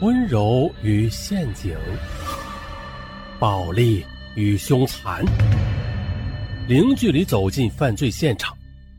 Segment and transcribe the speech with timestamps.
[0.00, 1.74] 温柔与陷阱，
[3.38, 4.04] 暴力
[4.34, 5.24] 与凶残，
[6.68, 8.54] 零距离走进犯罪现场，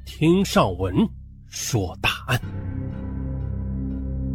[0.07, 1.07] 听上文
[1.49, 2.41] 说大案。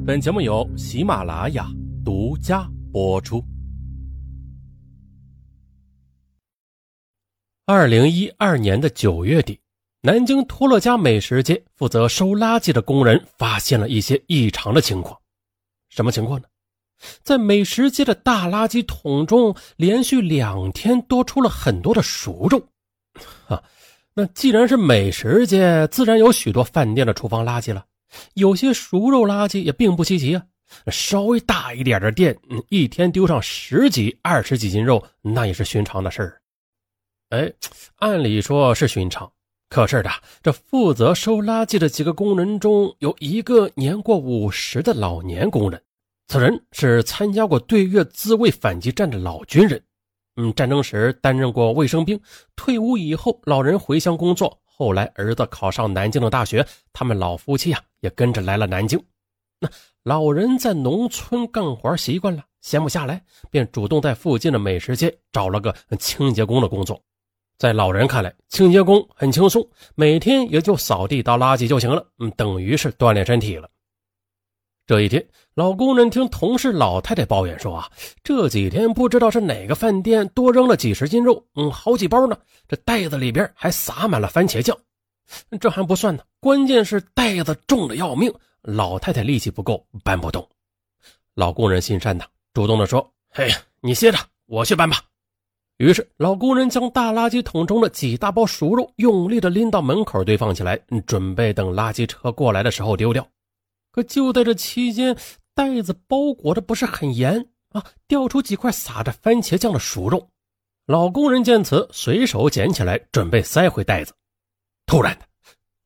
[0.06, 1.66] 本节目由喜马拉雅
[2.04, 3.42] 独家播出。
[7.66, 9.58] 二零一二年的九月底，
[10.00, 15.18] 南京托乐家美食街负责收垃圾的工人发现了一些异常的情况。
[15.88, 16.46] 什么情况呢？
[17.22, 22.62] 在美食街的大垃圾桶中，连续两天多出了很多的熟肉。
[23.46, 23.62] 哈，
[24.14, 27.84] 那既然是美食街，自然有许多饭店的厨房垃圾了。
[28.34, 30.42] 有些熟肉垃圾也并不稀奇啊。
[30.86, 32.34] 稍微大一点的店，
[32.70, 36.40] 一天丢上十几、二十几斤肉，那也是寻常的事儿。
[37.28, 37.52] 哎，
[37.96, 39.30] 按理说是寻常，
[39.68, 40.10] 可是的，
[40.42, 45.82] 这负责收垃圾的几个工人中，有一个年过五十的老年工人。
[46.28, 49.82] 此人是参加过对越自卫反击战的老军人，
[50.36, 52.18] 嗯，战争时担任过卫生兵。
[52.56, 54.58] 退伍以后，老人回乡工作。
[54.64, 58.98] 后来儿子考上南京的大学，他们老夫妻啊也跟着来了南京。
[59.60, 59.68] 那
[60.02, 67.00] 老人在农村干活习惯了，闲不下来，便主动在附近的美食街找了个清洁工的工作。
[67.58, 69.64] 在老人看来，清洁工很轻松，
[69.94, 73.68] 每天也就扫地倒垃圾就行了，嗯，等于是锻炼身体了。
[74.92, 77.90] 这一天，老工人听同事老太太抱怨说：“啊，
[78.22, 82.36] 这几天不知道是哪个饭店多扔了几十斤肉，嗯，好几包呢。
[82.68, 84.76] 这袋子里边还撒满了番茄酱。
[85.58, 90.46] 这还不算呢，关键是袋子重的要命，老太太力气不够，搬不动。
[91.34, 94.98] 老工人心善呐，主动的说：‘哎呀，你歇着，我去搬吧。’
[95.80, 103.26] 于是，老工人将大垃圾桶中的几大包熟肉用力的拎到门口堆放起来，准备等垃圾车过来的时候丢掉。”
[103.92, 105.16] 可就在这期间，
[105.54, 110.30] 袋子包裹的不是很严啊，掉出几块撒着番茄酱的熟肉。
[110.86, 114.12] 老工人见此，随手捡起来，准备塞回袋子。
[114.86, 115.26] 突然的，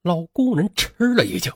[0.02, 1.52] 老工人吃了一惊。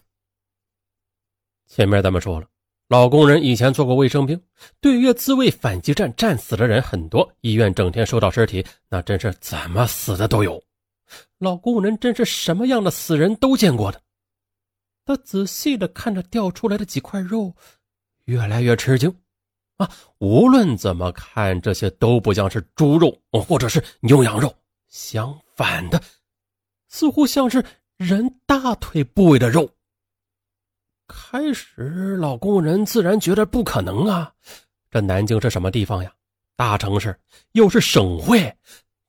[1.69, 2.47] 前面咱们说了，
[2.89, 4.41] 老工人以前做过卫生兵，
[4.81, 10.62] 对越自卫反击战战死的人很多，医院整天收到尸体，那真是怎么死的都有。
[11.39, 14.03] 老工人真是什么样的死人都见过的。
[15.10, 17.53] 他仔细的看着掉出来的几块肉，
[18.26, 19.12] 越来越吃惊。
[19.76, 24.54] 啊，无论怎么看，这些都不像是猪肉或者是牛羊肉，
[24.88, 26.00] 相反的，
[26.87, 27.65] 似乎像是
[27.97, 29.69] 人大腿部位的肉。
[31.09, 34.32] 开始，老工人自然觉得不可能啊，
[34.92, 36.15] 这南京是什么地方呀？
[36.54, 37.19] 大城市，
[37.50, 38.56] 又是省会，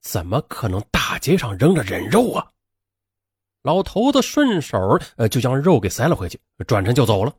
[0.02, 2.50] 怎么可能大街上扔着人肉啊？
[3.64, 7.34] 老头子顺手呃就将肉给塞了回去，转身就走了。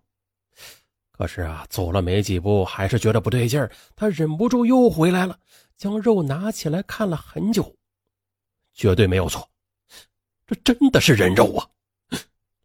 [1.10, 5.38] 可是啊，走了没几步，还是觉得不对劲儿，他忍不住又回来了，
[5.77, 7.75] 将肉拿起来看了很久，
[8.72, 9.49] 绝对没有错，
[10.47, 11.69] 这真的是人肉啊！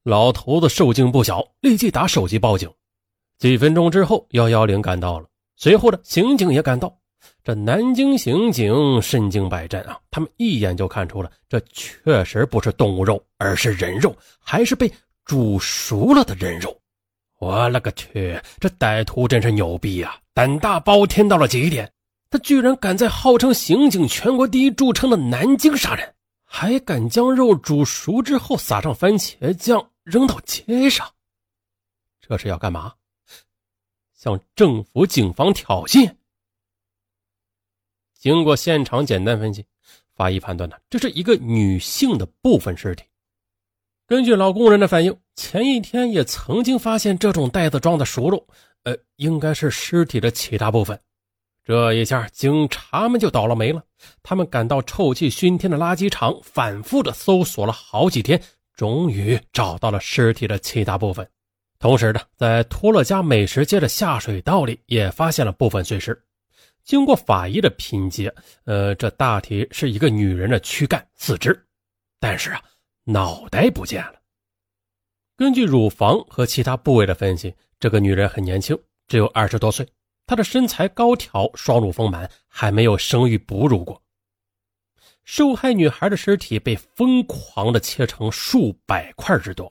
[0.03, 2.71] 老头子受惊不小，立即打手机报警。
[3.37, 6.97] 几分钟之后，幺幺零赶到了，随后的刑警也赶到。
[7.47, 14.91] 这南京刑警身经百战啊，他们一眼就看出了，这确实不是动物肉，而是人肉，还是被
[15.23, 16.77] 煮熟了的人肉。
[17.39, 21.89] 我勒个去，这歹徒真是牛逼呀，胆大包天到了极点。
[22.29, 31.07] 他居然敢在号称刑警全国第一著称的南京杀人，还敢将肉煮熟之后撒上番茄酱扔到街上，
[32.19, 32.93] 这是要干嘛？
[34.13, 36.13] 向政府警方挑衅？
[38.19, 39.65] 经过现场简单分析，
[40.15, 43.03] 法医判断呢，这是一个女性的部分尸体。
[44.07, 48.47] 根据老工人的反映，前一天也曾经发现这种袋子装的熟肉，
[48.83, 50.99] 呃，应该是尸体的其他部分。
[51.63, 53.83] 这一下，警察们就倒了霉了。
[54.23, 58.41] 他们赶到臭气熏天的垃圾场，反复的搜索了好几天，
[58.73, 61.27] 终于找到了尸体的其他部分。
[61.77, 66.17] 同时呢，在托乐家美食街的下水道里，也发现了部分碎尸。
[66.87, 71.67] 经过法医的拼接，呃，这大体是一个女人的躯干、四肢，
[72.17, 72.63] 但是啊，
[73.03, 74.13] 脑袋不见了。
[75.35, 78.73] 根据乳房和其他部位的分析，这个女人很年轻，
[79.09, 79.85] 只有二十多岁，
[80.25, 84.01] 她的身材高挑，双乳丰满，还没有生育哺乳过。
[85.25, 89.69] 受害女孩的尸体被疯狂的切成数百块之多，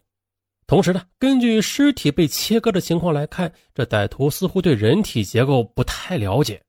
[0.66, 6.62] 同时呢，根据尸体被切割的情况来看，这歹徒似乎对人体结构不太了解。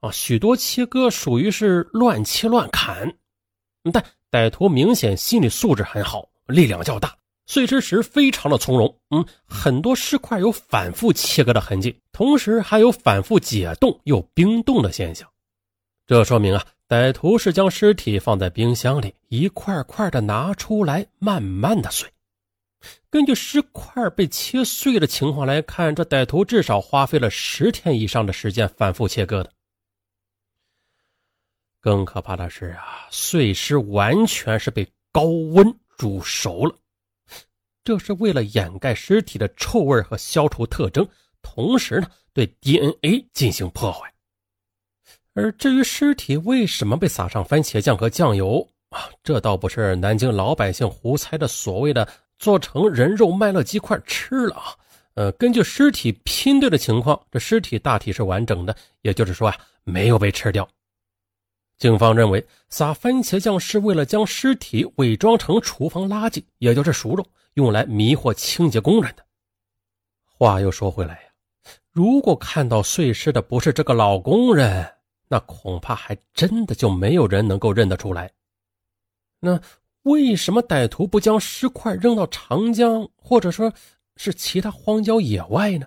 [0.00, 3.14] 啊，许多切割属于是乱切乱砍，
[3.92, 7.14] 但歹徒明显心理素质很好，力量较大，
[7.46, 15.28] 碎尸时非常的从容，嗯，很多尸块有反复切割的痕迹，同时还有反复解冻又冰冻的现象。
[16.06, 22.08] 这说明啊，歹徒是将尸体放在冰箱里，一块块的拿出来，慢慢的碎。
[23.10, 29.52] 根据尸块被切碎的情况来看，这歹徒至少花费了十天以上的时间反复切割的。
[31.80, 36.74] 更可怕的是啊，碎尸完全是被高温煮熟了，
[37.82, 41.08] 这是为了掩盖尸体的臭味和消除特征，
[41.40, 44.12] 同时呢，对 DNA 进行破坏。
[45.34, 52.06] 而至于尸体为什么被撒上番茄酱和酱油啊，这倒不是南京老百姓胡猜的，所谓的
[52.38, 54.76] 做成人肉麦乐鸡块吃了啊。
[55.14, 60.68] 呃，根据尸体拼对的情况，这尸体大体是完整的，也就是说啊，没有被吃掉。
[61.80, 69.24] 警方认为撒番茄酱是为了将尸体伪装成厨房垃圾，也就是熟肉，用来迷惑清洁工人的。
[70.26, 71.30] 话又说回来呀，
[71.90, 74.92] 如果看到碎尸的不是这个老工人，
[75.26, 78.30] 那恐怕还真的就没有人能够认得出来。
[79.40, 79.58] 那
[80.02, 83.72] 为什么歹徒不将尸块扔到长江，或者说
[84.16, 85.86] 是其他荒郊野外呢？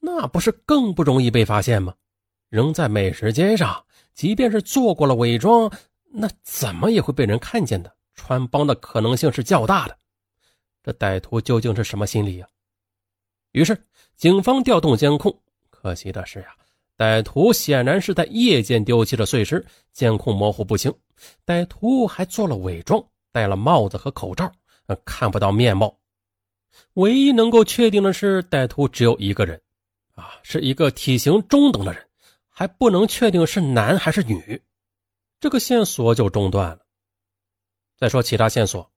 [0.00, 1.94] 那不是更不容易被发现吗？
[2.50, 5.70] 扔在美食街上，即便是做过了伪装，
[6.12, 7.94] 那怎么也会被人看见的。
[8.14, 9.98] 穿帮的可能性是较大的。
[10.82, 12.46] 这歹徒究竟是什么心理呀？
[13.52, 13.76] 于是
[14.16, 15.36] 警方调动监控，
[15.68, 16.54] 可惜的是呀。
[16.96, 20.94] 歹徒显然是在夜间丢弃了碎尸，监控模糊不清。
[21.44, 24.50] 歹徒还做了伪装，戴了帽子和口罩，
[25.04, 25.98] 看不到面貌。
[26.94, 29.60] 唯一能够确定的是，歹徒只有一个人，
[30.14, 32.06] 啊，是一个体型中等的人，
[32.56, 34.62] 还不能确定是男还是女。
[35.40, 36.78] 这个线索就中断了。
[37.98, 38.88] 再说其他线索，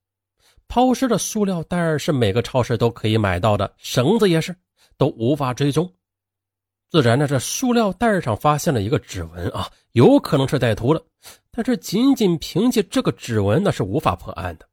[0.67, 4.55] 抛尸的塑料袋是每个超市都可以买到的，绳子也是，
[4.95, 5.91] 都无法追踪。
[6.91, 11.03] 自然呢，这塑料袋上发现了一个指纹啊，有可能是歹徒的，
[11.51, 14.69] 但是仅仅凭借这个指纹那是无法破案的。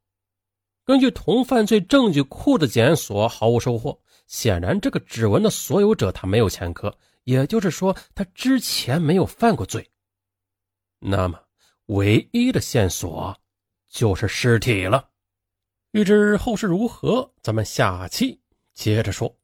[0.85, 3.99] 根据同犯罪证据库的检索，毫无收获。
[4.27, 9.91] 显然，这个指纹的所有者他没有前科，也就是说，他之前没有犯过罪。
[10.99, 11.39] 那么，
[11.87, 13.39] 唯一的线索
[13.89, 15.11] 就是尸体了。
[15.91, 18.41] 欲知后事如何，咱们下期
[18.73, 19.37] 接着说。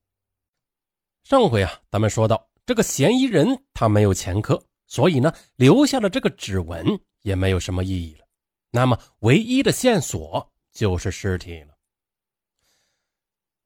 [1.22, 2.48] 上回啊，咱们说到。
[2.66, 6.86] 这个嫌疑人他没有前科，所以呢，留下了这个指纹
[7.22, 8.26] 也没有什么意义了。
[8.70, 11.76] 那么，唯一的线索就是尸体了。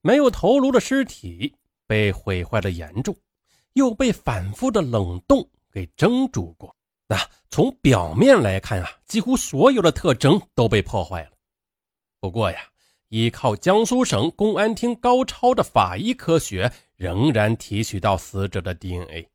[0.01, 1.55] 没有头颅的尸体
[1.87, 3.15] 被毁坏的严重，
[3.75, 6.75] 又被反复的冷冻给蒸煮过。
[7.07, 7.17] 那
[7.51, 11.31] 从表面来看啊，几乎所有的特征都被破坏了。
[12.19, 12.59] 不过呀，
[13.09, 16.73] 依靠江苏省公安厅高超的法医科学。
[16.97, 19.29] 仍然提取到死者的 DNA。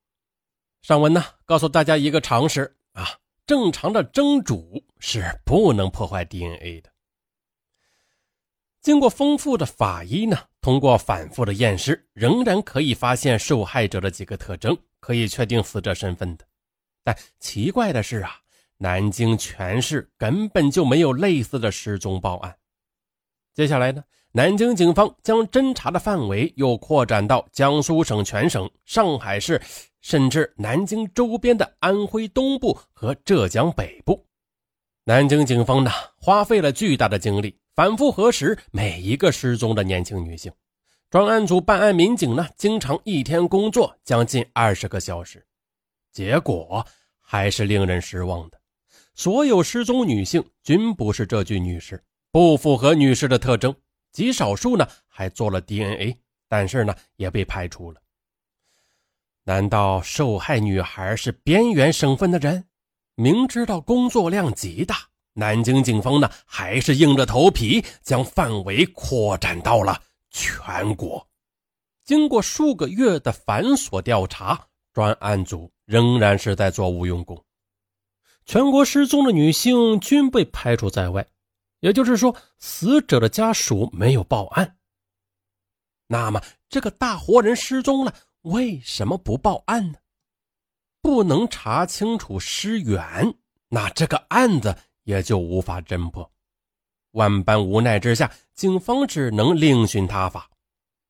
[0.81, 3.05] 上文呢，告诉大家一个常识啊，
[3.45, 6.89] 正常的蒸煮是不能破坏 DNA 的。
[8.79, 16.45] 经过丰富的法医呢，通过反复的验尸，仍然可以发现受害者的几个特征，可以确定死者身份的。
[17.03, 18.31] 但奇怪的是啊，
[18.77, 22.55] 南京全市根本就没有类似的失踪报案。
[23.53, 24.03] 接下来呢？
[24.31, 29.59] 南京警方将侦查的范围又扩展到江苏省全省、上海市，
[30.01, 34.23] 甚至南京周边的安徽东部和浙江北部。
[35.05, 40.51] 南京警方呢，花费了巨大的精力，反复核实每一个失踪的年轻女性。
[41.09, 45.47] 专案组办案民警呢，经常一天工作将近二十个小时，
[46.11, 46.85] 结果
[47.21, 48.59] 还是令人失望的。
[49.15, 53.73] 所有失踪女性均不是这具女尸，不符合女尸的特征。
[54.11, 56.17] 极少数呢还做了 DNA，
[56.49, 58.01] 但是呢也被排除了。
[59.45, 62.65] 难道受害女孩是边缘省份的人？
[63.15, 65.08] 明知道工作量极大，
[65.39, 71.25] 南京警方呢还是硬着头皮将范围扩展到了全国。
[72.03, 77.43] 经过数个月的繁琐调查，专案组仍然是在做无用功，
[78.45, 81.25] 全国失踪的女性均被排除在外。
[81.79, 84.75] 也就是说，死者的家属没有报案。
[86.07, 89.99] 那么，这个大活人失踪了，为什么不报案呢？
[91.01, 93.33] 不能查清楚尸源，
[93.69, 94.75] 那这个案子
[95.09, 96.31] 也就无法侦破。
[97.13, 100.47] 万般无奈之下，警方只能另寻他法。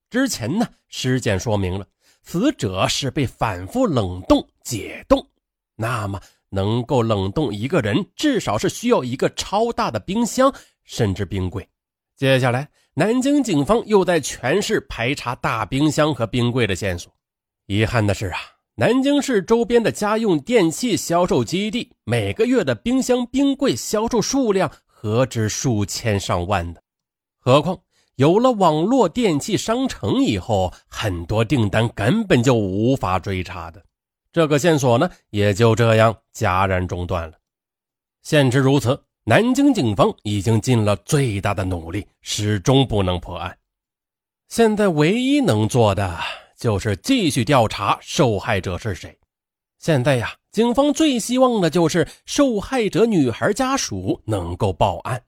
[0.10, 1.86] 之前呢，尸检说明了
[2.24, 5.28] 死者是被反复冷冻解冻，
[5.76, 6.18] 那么。
[6.52, 10.52] 能够冷冻一个人，至少是需要一个超大的冰箱，
[10.84, 11.70] 甚至冰柜。
[12.16, 17.14] 接下来，南京警方又在全市排查大冰箱和冰柜的线索。
[17.68, 18.40] 遗憾的是啊，
[18.80, 26.82] 南京市周边的家用电器销售基地每个月的冰箱、冰柜销售数量何止数千上万的，
[27.42, 27.78] 何况
[28.16, 33.84] 有了网络电器商城以后，很多订单根本就无法追查的。
[34.32, 37.34] 这个线索呢，也就这样戛然中断了。
[38.24, 43.58] 现实如此，南京警方已经尽了最大的努力，始终不能破案。
[44.48, 46.18] 现在唯一能做的
[46.60, 49.18] 就是继续调查受害者是谁。
[49.80, 55.24] 现在呀，警方最希望的就是受害者女孩家属能够报案，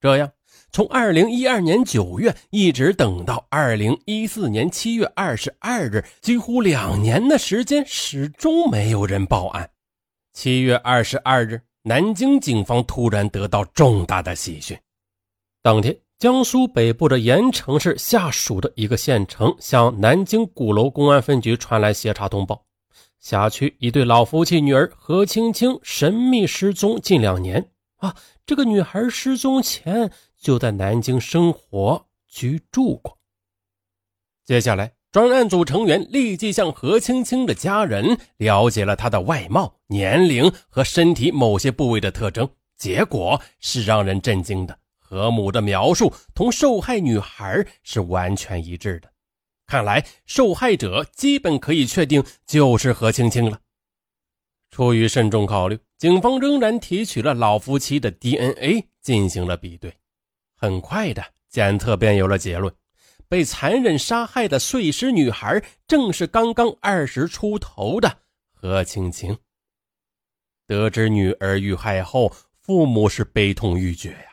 [0.00, 0.32] 这样。
[0.72, 9.70] 从二零一二年九月一直等到二零一四年七月二十二日，几乎两年的时间，始终没有人报案。
[10.32, 14.76] 七月二十二日，南京警方突然得到重大的喜讯。
[15.62, 22.64] 当天，江苏北部的盐城市下属的一个县城向南京鼓楼公安分局传来协查通报：
[23.18, 27.70] 辖区一对老夫妻女儿何青青神秘失踪近两年。
[27.96, 28.14] 啊，
[28.46, 30.12] 这个女孩失踪前。
[30.38, 33.18] 就在南京生活居住过。
[34.44, 44.78] 接下来，专案组成员立即向何青青的家人了解了她的外貌、年龄和身体某些部位的特征，结果是让人震惊的。
[45.12, 49.12] 何母的描述同受害女孩是完全一致的，
[49.66, 53.60] 看来受害者基本可以确定就是何青青了。
[54.70, 59.94] 出于慎重考虑，警方仍然提取了老夫妻的 DNA 进行了比对。
[60.56, 62.74] 很快的，检测便有了结论：
[63.28, 68.20] 被残忍杀害的碎尸女孩正是刚刚二十出头的
[68.54, 69.36] 何青青。
[70.66, 74.31] 得知女儿遇害后，父母是悲痛欲绝呀。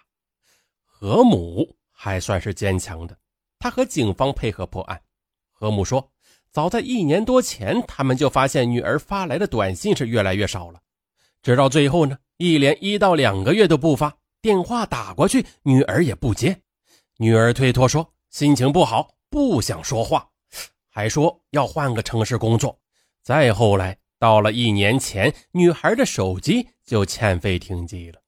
[1.02, 3.18] 何母还算是坚强的，
[3.58, 5.02] 她和警方配合破案。
[5.54, 6.12] 何母说，
[6.52, 10.82] 早在一年多前，他们就发现女儿发来的短信是越来越少了，
[11.42, 14.14] 直到最后呢，一连一到两个月都不发。
[14.42, 16.54] 电话打过去，女儿也不接。
[17.16, 20.28] 女儿推脱说心情不好，不想说话，
[20.90, 22.78] 还说要换个城市工作。
[23.24, 28.20] 再后来，到了一年前，女孩的手机就欠费停机了。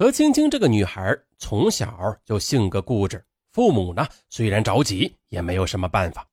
[0.00, 6.24] 何青青这个女孩从小就性格固执，父母呢虽然着急，也没有什么办法。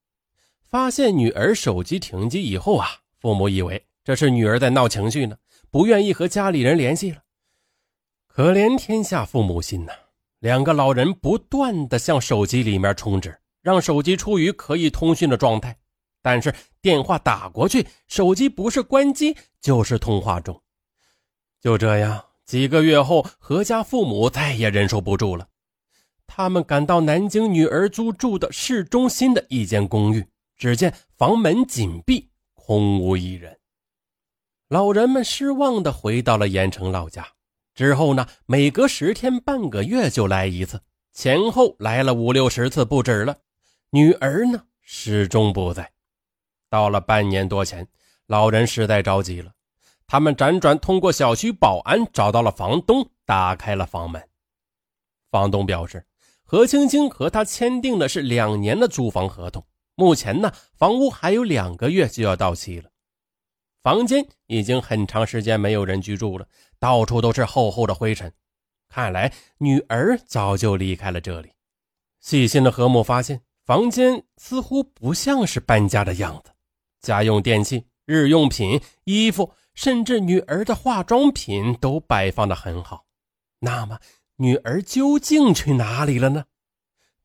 [0.66, 2.88] 发现女儿手机停机以后啊，
[3.20, 5.36] 父母以为这是女儿在闹情绪呢，
[5.72, 7.24] 不愿意和家里人联系了。
[8.28, 9.94] 可怜天下父母心呐！
[10.38, 15.76] 两个老人不断的向手机里面充值，让手机处于可以通讯的状态。
[16.22, 16.54] 但是
[16.84, 20.62] 电话打过去，手机不是关机就是通话中。
[21.60, 25.48] 就这样，几个月后，何家父母再也忍受不住了，
[26.28, 30.26] 他们赶到南京女儿租住的市中心的一间公寓，
[30.56, 33.58] 只见房门紧闭，空无一人。
[34.68, 37.28] 老人们失望的回到了盐城老家。
[37.74, 40.82] 之后呢，每隔十天半个月就来一次，
[41.14, 43.38] 前后来了五六十次不止了。
[43.90, 45.92] 女儿呢，始终不在。
[46.70, 47.88] 到了半年多前，
[48.28, 49.52] 老人实在着急了，
[50.08, 54.22] 他们辗转通过小区保安找到了房东，打开了房门。
[55.32, 56.06] 房东表示，
[56.44, 62.90] 何青青和他签订的是两年的租房合同，目前呢，房屋还有两个月就要到期了。
[63.82, 66.48] 房间已经很长时间没有人居住了，
[66.80, 68.32] 到处都是厚厚的灰尘。
[68.88, 71.52] 看来女儿早就离开了这里。
[72.20, 76.52] 细心的何母发现，房间似乎不像是搬家的样子，
[77.02, 83.06] 家用电器、日用品、衣服，甚至女儿的化妆品都摆放的很好。
[83.60, 84.00] 那么，
[84.38, 86.46] 女儿究竟去哪里了呢？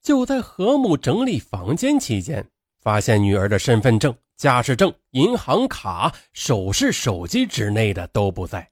[0.03, 2.47] 就在何母整理房间期间，
[2.81, 4.15] 发现女儿的身份证。
[4.37, 8.71] 驾驶证、银行卡、首饰、手机之类的都不在，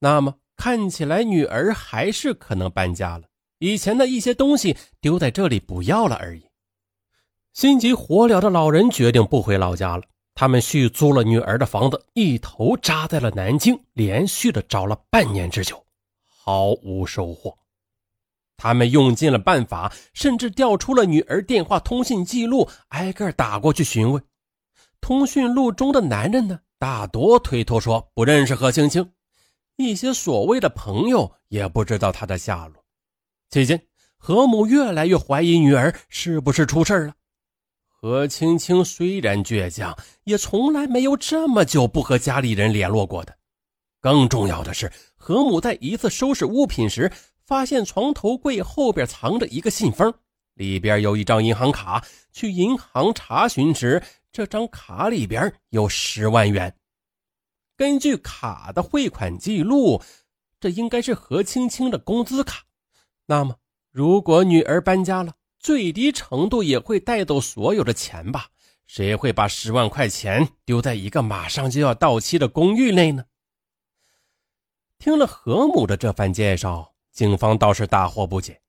[0.00, 3.22] 那么看起来女儿还是可能搬家了。
[3.60, 6.42] 以前的一些东西丢在这里不要了而已。
[7.52, 10.02] 心急火燎的老人决定不回老家了，
[10.36, 15.82] 他们续租了女儿的房子，一头扎在了南京，连续的找了半年之久，
[16.28, 17.56] 毫无收获。
[18.58, 24.22] 他们用尽了办法，甚至调出了女儿电话通信记录，挨个打过去询问。
[25.00, 29.10] 通讯录中的男人呢，大多推脱说不认识何青青，
[29.76, 32.84] 一些所谓的朋友也不知道她的下落。
[33.48, 33.86] 期间，
[34.18, 37.14] 何母越来越怀疑女儿是不是出事了。
[37.98, 43.34] 何青青虽然倔强，也从来没有这么久不和家里人联络过的。
[44.02, 47.10] 更重要的是，何母在一次收拾物品时，
[47.46, 50.12] 发现床头柜后边藏着一个信封，
[50.54, 52.04] 里边有一张银行卡。
[52.32, 56.76] 去银行查询时，这张卡里边有十万元。
[57.78, 60.02] 根据卡的汇款记录，
[60.60, 62.62] 这应该是何青青的工资卡。
[63.24, 63.56] 那么，
[63.90, 65.32] 如果女儿搬家了，
[65.66, 68.46] 最低程度也会带走所有的钱吧？
[68.86, 73.24] 谁会把十万块钱丢在一个马上就要到期的公寓内呢？
[74.96, 78.60] 听了何母的这番介绍，警方倒是大惑不解。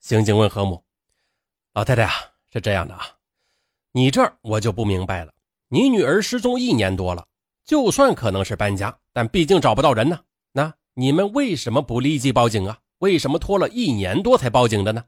[0.00, 0.82] 刑警问何母
[1.74, 2.12] ：“老太太啊，
[2.50, 3.06] 是这样的啊，
[3.92, 5.34] 你这儿我就不明白了。
[5.68, 7.26] 你女儿失踪一年多了，
[7.66, 10.20] 就算可能是搬家，但毕竟找不到人呢。
[10.52, 12.78] 那你们为什么不立即报警啊？
[13.00, 15.04] 为什么拖了一年多才报警的呢？”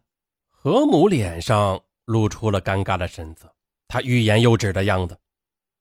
[0.64, 3.54] 何母脸上露出了尴尬的神色，
[3.87, 5.21] 他欲言又止的样子。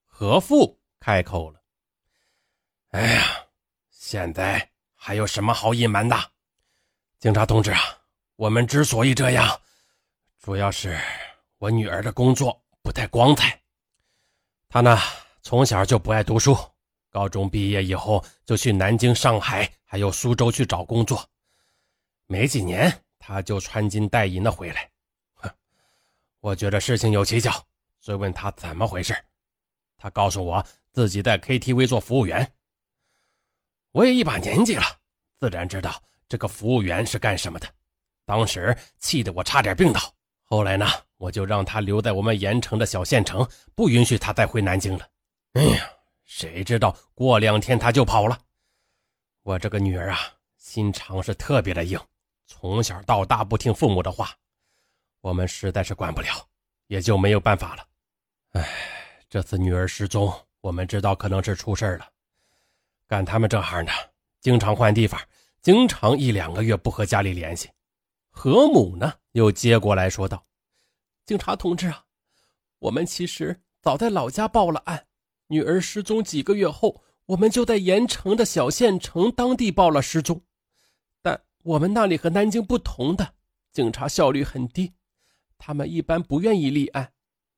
[0.05, 1.61] 何父开口了
[2.91, 3.23] ：“哎呀。”
[3.89, 6.13] 现在还有什么好隐瞒的，
[7.17, 7.79] 警察同志啊？
[8.35, 9.57] 我们之所以这样，
[10.41, 10.99] 主要是
[11.59, 13.57] 我女儿的工作不太光彩。
[14.67, 14.99] 她呢，
[15.41, 16.53] 从小就不爱读书，
[17.09, 21.25] 高中毕业以后就去南京、上海还有苏州去找工作，
[22.27, 24.91] 没几年他就穿金戴银的回来。
[25.35, 25.49] 哼，
[26.41, 27.63] 我觉得事情有蹊跷，
[28.01, 29.15] 追问他怎么回事，
[29.97, 32.53] 他告诉我自己在 KTV 做服务员。
[33.93, 34.83] 我也一把年纪了，
[35.39, 37.75] 自然知道这个服务员是干什么的。
[38.25, 40.01] 当时气得我差点病倒。
[40.43, 45.07] 后来呢，我就让他留在我们盐城的小县城，不允许他再回南京了。
[45.53, 45.89] 哎呀，
[46.25, 48.37] 谁知道过两天他就跑了。
[49.43, 50.19] 我这个女儿啊，
[50.57, 51.97] 心肠是特别的硬，
[52.55, 54.29] 从小到大不听父母的话，
[55.21, 56.47] 我们实在是管不了，
[56.85, 57.87] 也就没有办法了。
[58.51, 58.69] 哎，
[59.27, 60.31] 这次女儿失踪，
[60.61, 62.07] 我们知道可能是出事了。
[63.07, 63.91] 干他们这行的，
[64.39, 65.19] 经常换地方，
[65.63, 67.71] 经常一两个月不和家里联系。
[68.29, 70.45] 何母呢，又接过来说道
[71.25, 72.05] ：“警察同志啊，
[72.77, 75.07] 我们其实早在老家报了案，
[75.47, 80.39] 女儿失踪几个月后，我们就在盐城的小县城当地报了失踪。
[81.63, 83.33] 我们那里和南京不同的，
[83.71, 84.93] 警察效率很低，
[85.57, 87.13] 他们一般不愿意立案，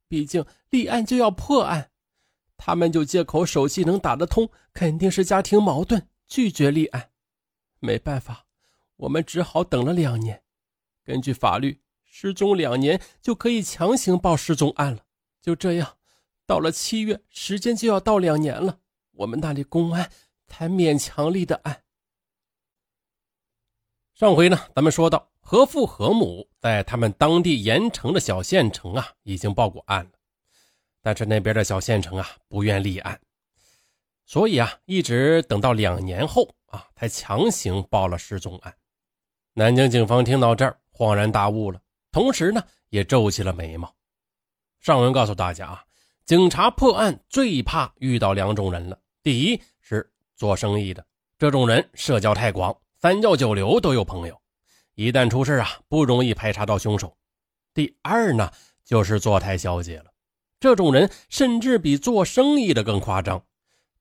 [0.07, 1.91] 毕竟立案就要破案。”
[2.57, 7.09] 他们就借口手机能打得通，肯定是家庭矛盾，拒绝立案。
[7.79, 8.45] 没办法，
[8.95, 10.41] 我们只好等了两年。
[11.03, 15.03] 根据法律，失踪两年就可以强行报失踪案了。
[15.41, 15.97] 就这样，
[16.45, 18.79] 到了七月，时间就要到两年了，
[19.11, 20.09] 我们那里公安
[20.47, 21.83] 才勉强立的案。
[24.15, 30.11] 上回呢，咱们说到何父何母在他们当地盐城的小县城啊，已经报过案了。
[31.01, 33.19] 但是那边的小县城啊不愿立案，
[34.25, 38.73] 所以啊一直等到两年后啊才强行报了失踪案。
[39.53, 43.93] 南京警方听到这儿恍然大悟了，同时呢也皱起了眉毛。
[44.79, 45.83] 上文告诉大家啊，
[46.23, 51.05] 警察破案最怕遇到两种人了：第一是做生意的，
[51.37, 54.41] 这种人社交太广，三教九流都有朋友，
[54.95, 57.09] 一旦出事啊不容易排查到凶手；
[57.73, 58.51] 第二呢
[58.83, 60.05] 就是坐台小姐了。
[60.59, 63.43] 这种人甚至比做生意的更夸张，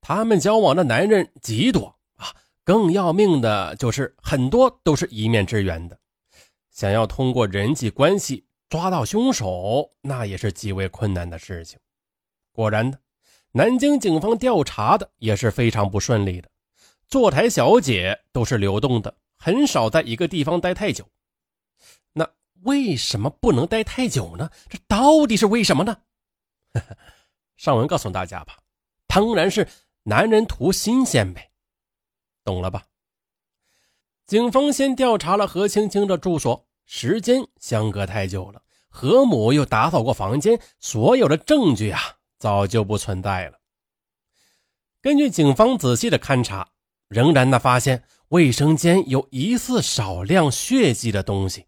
[0.00, 2.34] 他们交往的男人极多啊！
[2.62, 5.98] 更要命的就是很多都是一面之缘的，
[6.70, 11.78] 想要通过人际关系抓到凶手，那也是极为困难的事情。
[12.52, 12.98] 果然的，
[13.52, 16.48] 南京警方调查的也是非常不顺利的。
[17.08, 21.08] 坐台小姐都是流动的，很少在一个地方待太久。
[22.12, 22.28] 那
[22.62, 24.50] 为什么不能待太久呢？
[24.68, 25.98] 这到底是为什么呢？
[27.56, 28.58] 上文告诉大家吧，
[29.06, 29.68] 当然是
[30.02, 31.50] 男人图新鲜呗，
[32.42, 32.84] 懂了吧？
[34.26, 42.00] 警方先调查了何青青的住所，时间相隔太久了，何母又打扫过房间，所有的证据啊
[42.38, 43.60] 早就不存在了。
[45.00, 46.70] 根据警方仔细的勘查，
[47.14, 51.64] 仍然呢发现卫生间有疑似少量血迹的东西，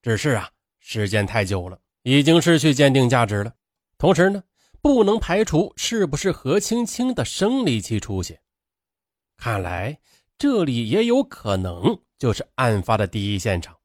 [0.00, 3.52] 只是啊时间太久了，已经失去鉴定价值了。
[3.98, 4.42] 同时呢，
[4.80, 8.40] 不能排除是不是何青青的生理期出血。
[9.36, 9.98] 看来
[10.38, 13.76] 这里也有可能就是案发的第一现场，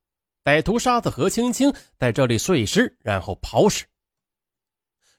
[0.46, 3.84] 歹徒杀死何青青，在这里碎尸，然后抛尸。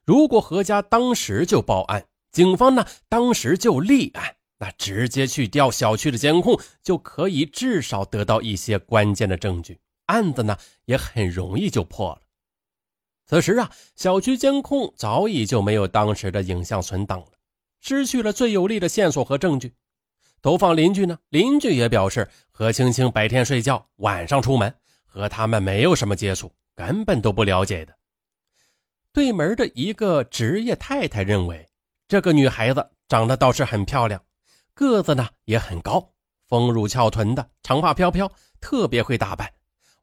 [0.07, 12.21] 如果何家当时就报案，警方呢当时就立案，那直接去调小区的监控，就可以至少得到一些关键的证据，案子呢也很容易就破了。
[13.27, 17.33] 此时啊，小区监控早已就没有当时的影像存档了，
[17.81, 19.75] 失去了最有力的线索和证据。
[20.41, 24.73] 走访邻居呢，邻居也表示何青青白天睡觉，晚上出门，
[25.05, 27.93] 和他们没有什么接触，根本都不了解的。
[29.13, 31.69] 对门的一个职业太太认为，
[32.07, 34.23] 这个女孩子长得倒是很漂亮，
[34.75, 36.13] 个子呢也很高，
[36.47, 38.31] 丰乳翘臀的，长发飘飘，
[38.61, 39.53] 特别会打扮，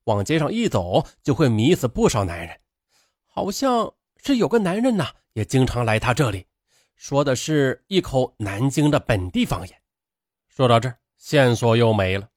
[0.06, 2.60] 往街上一走就会迷死不少男人。
[3.26, 6.46] 好像是有个男人呢，也经常来她这里，
[6.96, 9.82] 说的是一口南京的本地方言。
[10.48, 12.28] 说到这儿，线索又没了。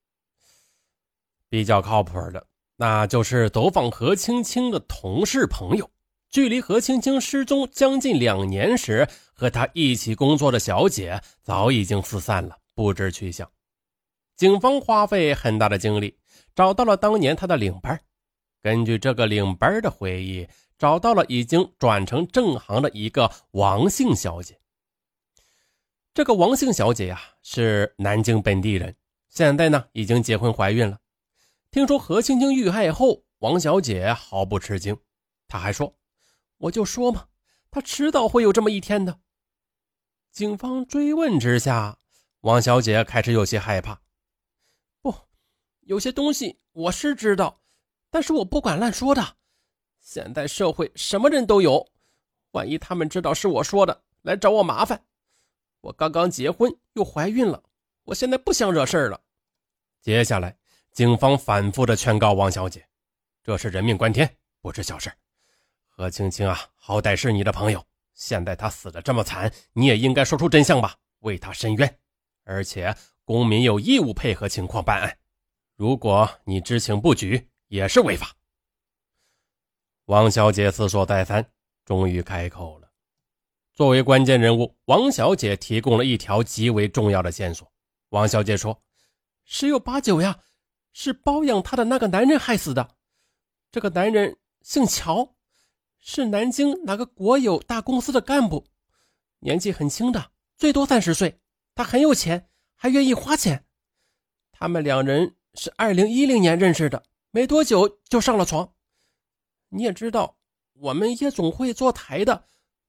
[1.48, 5.90] 比较靠谱的，那就是走访何青青的同事朋友。
[6.32, 13.48] 距离何青青失踪将近两年时，和她一起工作的小姐早已经四散了，不知去向。
[14.34, 16.16] 警方花费很大的精力，
[16.54, 18.00] 找到了当年她的领班。
[18.62, 24.58] 根据这个领班的回忆，找到了已经转成正行的一个王姓小姐。
[26.14, 28.96] 这个王姓小姐呀，是南京本地人，
[29.28, 30.98] 现在呢已经结婚怀孕了。
[31.70, 34.96] 听说何青青遇害后，王小姐毫不吃惊，
[35.46, 35.94] 她还说
[36.62, 37.26] ：“我就说嘛，
[37.70, 39.20] 他迟早会有这么一天的。”
[40.30, 41.98] 警方追问之下，
[42.40, 44.00] 王小姐开始有些害怕。
[45.00, 45.14] 不，
[45.80, 47.60] 有些东西我是知道，
[48.10, 49.36] 但是我不敢乱说的。
[49.98, 51.86] 现在社会什么人都有，
[52.52, 55.04] 万一他们知道是我说的，来找我麻烦。
[55.80, 57.62] 我刚刚结婚又怀孕了，
[58.04, 59.20] 我现在不想惹事儿了。
[60.00, 60.56] 接下来，
[60.92, 62.86] 警方反复的劝告王小姐
[63.42, 65.12] ：“这是人命关天，不是小事。
[66.02, 71.98] 何青青啊，好歹是你的朋友，现在她死的这么惨，你也应该说出真相吧，为她伸冤。
[72.42, 72.92] 而且，
[73.24, 75.16] 公民有义务配合情况办案，
[75.76, 78.34] 如果你知情不举，也是违法。”
[80.06, 81.48] 王小姐思索再三，
[81.84, 82.90] 终于开口了。
[83.72, 87.72] 作为关键人物，王小姐提供了一条极为重要的线索。
[88.08, 88.82] 王小姐说
[89.46, 90.36] ：“十有八九呀，
[90.92, 92.96] 是包养她的那个男人害死的。
[93.70, 95.36] 这个男人姓乔，
[96.04, 98.66] 是南京哪个国有大公司的干部，
[99.38, 101.40] 年纪很轻的，最多三十岁。
[101.76, 103.64] 他很有钱，还愿意花钱。
[104.50, 108.74] 他们两人是二零一零年认识的，没多久就上了床。
[109.68, 110.36] 你也知道，
[110.74, 112.46] 我们夜总会坐台的。”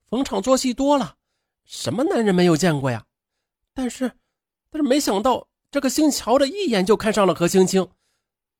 [0.09, 1.17] 逢场作戏多了，
[1.65, 3.05] 什么男人没有见过呀？
[3.73, 4.11] 但是，
[4.69, 7.87] 但是没想到这个姓乔的一眼就看上了何青青，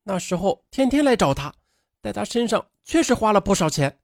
[0.04, 1.54] 那时候天天来找他，
[2.02, 4.00] 在他身上确实花了不少钱。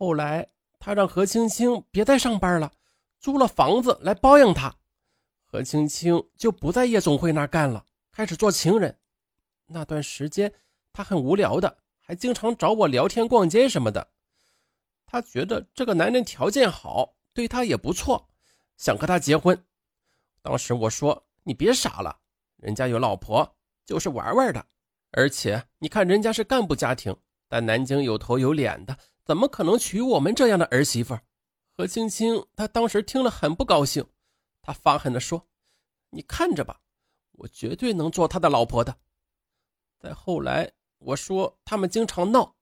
[0.00, 2.72] 后来他让何青青别再上班了，
[3.18, 4.74] 租了房子来包养他，
[5.44, 8.98] 何青青就不在夜总会那干了，开始做情人。
[9.66, 10.50] 那段时间
[10.90, 14.08] 他很无聊的，还经常找我聊天、逛街什么的。
[15.04, 18.26] 他觉得这个男人条件好，对他也不错，
[18.78, 19.66] 想和他结婚。
[20.40, 22.20] 当时我说：“你别傻了，
[22.56, 24.66] 人家有老婆，就是玩玩的。
[25.10, 27.14] 而且你看人家是干部家庭，
[27.50, 31.18] 在南京有头有脸的，怎么可能娶我们这样的儿媳妇？”
[31.76, 34.06] 何青青她当时听了很不高兴，
[34.60, 35.48] 她发狠地说
[36.10, 36.80] ：“你看着吧，
[37.32, 38.98] 我绝对能做他的老婆的。”
[39.98, 42.54] 再后来我说他们经常闹。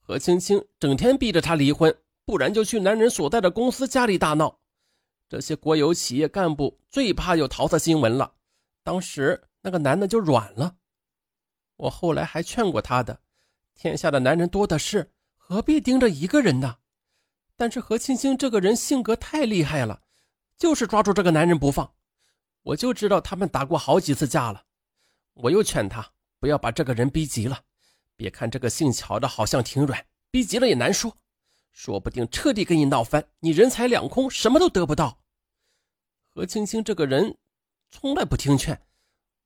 [0.00, 4.60] 何青青整天逼着他离婚，不然就去男人所在的公司家里大闹。
[5.28, 8.34] 这些国有企业干部最怕有桃色新闻了。
[8.82, 10.76] 当时那个男的就软了。
[11.76, 13.20] 我后来还劝过他的，
[13.74, 15.12] 天下的男人多的是，
[15.50, 16.76] 何必盯着一个人呢？
[17.56, 20.00] 但是何青青这个人性格太厉害了，
[20.56, 21.92] 就是抓住这个男人不放。
[22.62, 24.64] 我就知道他们打过好几次架了。
[25.34, 26.08] 我又劝他
[26.38, 27.64] 不要把这个人逼急了。
[28.14, 31.16] 别看这个姓乔的好像挺软，逼急了也难说，
[31.72, 35.18] 说不定彻底跟你闹翻，你人财两空，什么都得不到。
[36.28, 37.36] 何青青这个人
[37.90, 38.80] 从来不听劝，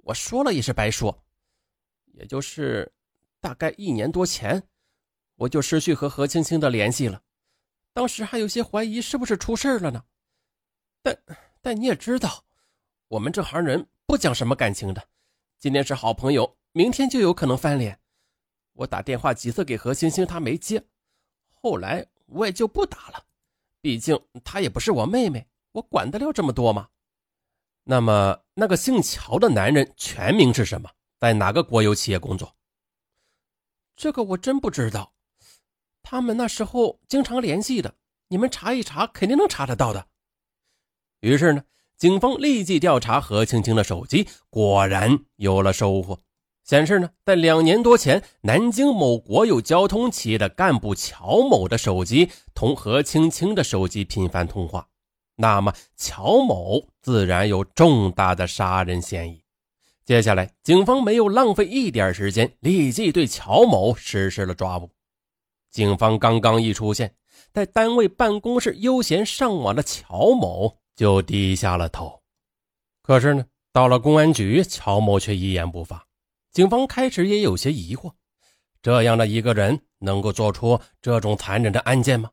[0.03, 1.25] 我说了也是白说。
[2.13, 2.93] 也就是
[3.41, 4.63] 大概一年多前，
[5.37, 7.23] 我就失去和何青青的联系了，
[7.93, 10.05] 当时还有些怀疑是不是出事了呢。
[11.03, 11.19] 但
[11.61, 12.45] 但你也知道，
[13.09, 15.09] 我们这行人不讲什么感情的，
[15.59, 17.99] 今天是好朋友，明天就有可能翻脸。
[18.75, 20.83] 我打电话几次给何青青，她没接。
[21.51, 23.25] 后来我也就不打了，
[23.81, 26.89] 毕竟她也不是我妹妹，我管得了这么多吗？
[27.83, 30.91] 那么那个姓乔的男人全名是什么？
[31.19, 32.55] 在哪个国有企业工作？
[33.97, 35.13] 这个我真不知道。
[36.15, 37.93] 他们那时候经常联系的，
[38.29, 40.07] 你们查一查，肯定能查得到的。
[41.23, 41.65] 于是呢，
[41.97, 46.21] 警方立即调查何青青的手机，果然有了收获。
[46.63, 54.87] 显示呢，在两年多前，南京某国有交通企业的干部乔某的手机同何青青的手机频繁通话。
[55.35, 59.43] 那么乔某自然有重大的杀人嫌疑。
[60.05, 64.94] 接下来，警方没有浪费一点时间，立即对乔某实施了抓捕。
[65.75, 67.13] 警方刚刚一出现，
[67.53, 72.23] 在单位办公室悠闲上网的乔某就低下了头。
[73.03, 76.07] 可是呢，到了公安局，乔某却一言不发。
[76.53, 78.13] 警方开始也有些疑惑：
[78.83, 82.31] 这样的一个人能够做出这种残忍的案件吗？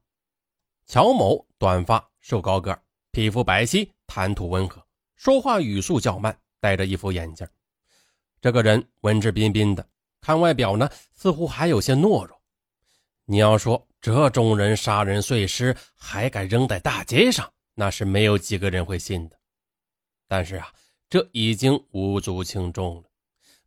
[0.86, 2.80] 乔某短发，瘦高个，
[3.12, 7.48] 皮肤白皙，谈吐温和，说话语速较慢，戴着一副眼镜。
[8.40, 9.84] 这个人文质彬彬的，
[10.22, 12.40] 看外表呢，似乎还有些懦弱。
[13.26, 19.40] 你要说这种人杀人碎尸还敢扔在大街上，那是没有几个人会信的。
[20.28, 20.74] 但是啊，
[21.10, 23.04] 这已经无足轻重了。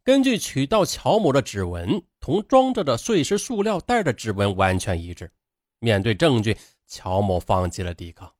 [0.02, 5.32] 根据取到乔某的指纹，同装着的碎尸塑料袋的指纹完全一致。
[5.78, 8.30] 面对证据，乔某放弃了抵抗。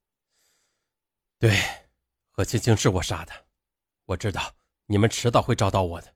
[1.38, 1.58] 对，
[2.30, 3.32] 何青青是我杀的，
[4.04, 4.52] 我知道
[4.86, 6.14] 你们迟早会找到我的。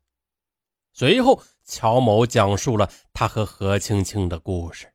[0.99, 4.93] 随后，乔某讲述了他和何青青的故事。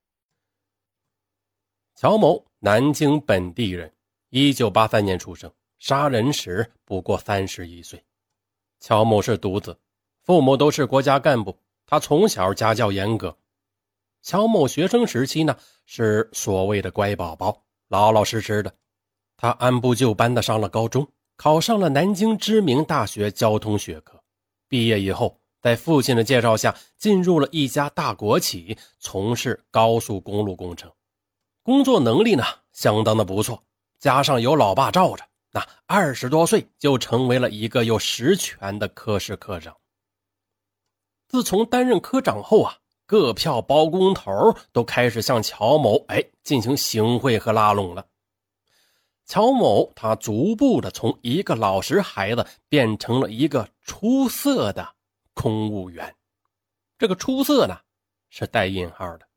[1.95, 3.89] 乔某，南京本地人，
[4.27, 8.03] 一九八三年出生，杀人时不过三十一岁。
[8.81, 9.79] 乔某是独子，
[10.23, 13.37] 父母都是国家干部，他从小家教严格。
[14.21, 18.75] 乔某学生时期呢，是所谓的乖宝宝，老老实实的。
[19.37, 24.21] 他按部就班的上了高中，考上了南京知名大学交通学科。
[24.67, 30.91] 毕业以后，在父亲的介绍下，进入了一家大国企，从事高速公路工程。
[31.63, 33.63] 工作能力呢，相当的不错，
[33.97, 39.73] 加上有老爸罩着，那二十多岁就成为了一个有实权的科室科长。
[41.29, 48.05] 自从担任科长后啊，各票包工头都开始向乔某哎进行行贿和拉拢了。
[49.25, 54.95] 乔某他逐步的从一个老实孩子变成了一个出色的
[55.33, 56.15] 公务员，
[56.97, 57.77] 这个出色呢
[58.29, 59.27] 是带引号的。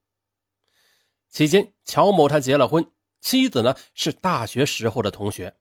[1.28, 5.54] 期间，乔某他结了婚，妻子呢是大学时候的同学。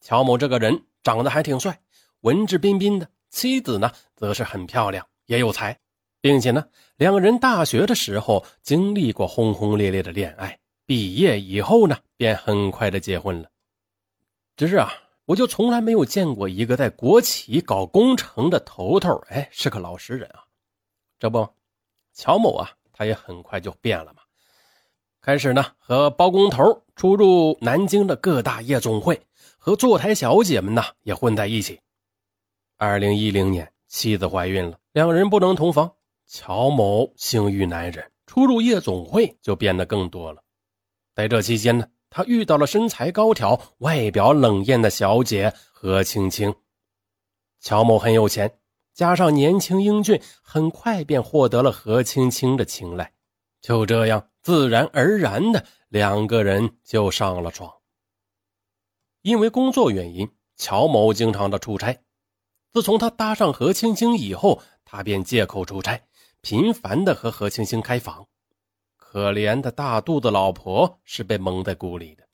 [0.00, 1.80] 乔某这个人长得还挺帅，
[2.20, 5.78] 文质彬彬的，妻子呢则是很漂亮，也有才，
[6.20, 13.50] 并且呢两个人大学的时候经历过轰轰烈烈的恋爱，毕业以后呢便很快的结婚了。
[14.56, 14.92] 只是啊，
[15.28, 20.42] 我就从来没有见过一个在国企搞工程的头头，哎，是个老实人啊。
[21.18, 21.46] 这不，
[22.14, 24.22] 乔某啊，他也很快就变了嘛。
[25.20, 29.20] 开始呢，和包工头出入南京的各大夜总会，
[29.58, 31.78] 和坐台小姐们呢也混在一起。
[32.78, 35.92] 二零一零年，妻子怀孕了，两人不能同房。
[36.26, 40.42] 乔某性欲难忍，出入夜总会就变得更多了。
[41.14, 46.54] 在这期间呢，他遇到了身材高挑、外表冷艳的小姐何青青。
[47.60, 48.58] 乔某很有钱，
[48.94, 53.12] 加上年轻英俊，很快便获得了何青青的青睐。
[53.60, 54.28] 就这样。
[54.40, 57.70] 自然而然的，两个人就上了床。
[59.20, 62.00] 因为工作原因，乔某经常的出差。
[62.72, 66.00] 自从他搭上何青青以后，他便借口出差，
[66.40, 68.26] 频繁的和何青青开房。
[69.10, 72.28] 可怜的大肚子老婆是被蒙在鼓里的。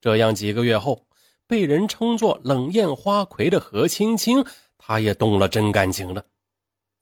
[0.00, 1.06] 这样几个月后，
[1.46, 4.42] 被人称作冷艳花魁的何青青，
[4.78, 6.24] 她也动了真感情了。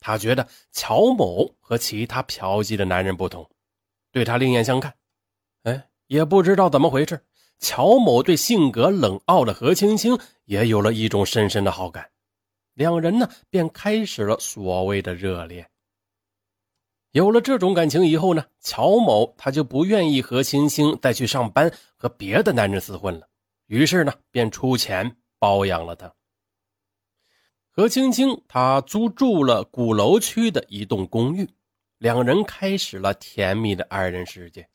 [0.01, 3.49] 她觉得乔某和其他嫖妓的男人不同。
[4.11, 4.93] 对他另眼相看，
[5.63, 7.25] 哎，也不知道怎么回事，
[7.61, 12.11] 乔某对性格冷傲的何青青也有了一种深深的好感，
[12.75, 15.71] 两人呢便开始了所谓的热恋。
[17.15, 23.29] 有了这种感情以后呢，乔某他就不愿意何青青再去上班和别的男人厮混了，
[23.67, 26.13] 于是呢便出钱包养了她。
[27.71, 31.49] 何青青她租住了鼓楼区的一栋公寓。
[31.99, 34.69] 两人开始了甜蜜的二人世界。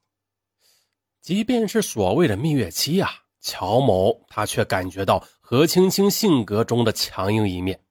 [1.22, 7.82] 即便是所谓的蜜月期啊，乔某他却感觉到何青青性格中的强硬一面，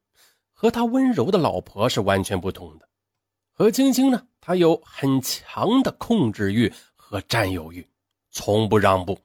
[0.54, 2.87] 和他温柔的老婆是完全不同的。
[3.58, 7.84] 何青青呢，她有很强的控制欲和占有欲，
[8.30, 9.18] 从不让步。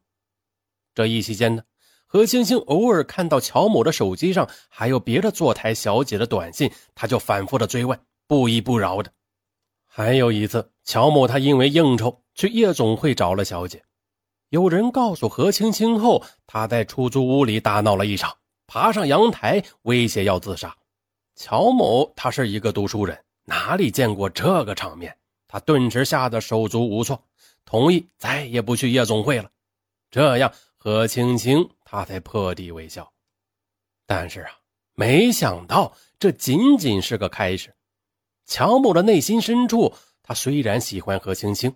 [0.96, 1.62] 这一期间呢，
[2.08, 9.12] 何青青偶尔看到乔某的手机上还有别的坐台小姐的短信，她就反复的追问，不依不饶的。
[9.86, 13.84] 还有一次，乔某他因为应酬去夜总会找了小姐，
[14.50, 20.76] 有人告诉何青青后，他在出租屋里大闹了一场，爬上阳台威胁要自杀。
[21.36, 25.18] 乔某他是一个读书人，哪里见过这个场面？
[25.48, 27.24] 他顿时吓得手足无措，
[27.64, 29.52] 同意再也不去夜总会了。
[30.10, 33.14] 这样，何青青他才破涕为笑。
[34.08, 34.52] 但是啊，
[34.96, 37.76] 没想到这仅仅是个开始。
[38.46, 41.76] 乔某的内心深处，他虽然喜欢何青青，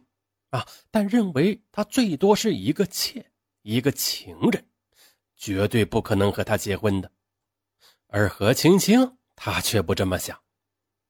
[0.49, 4.65] 啊，但认为她最多是一个妾，一个情人，
[5.35, 7.11] 绝对不可能和她结婚的。
[8.07, 10.39] 而何青青，她却不这么想。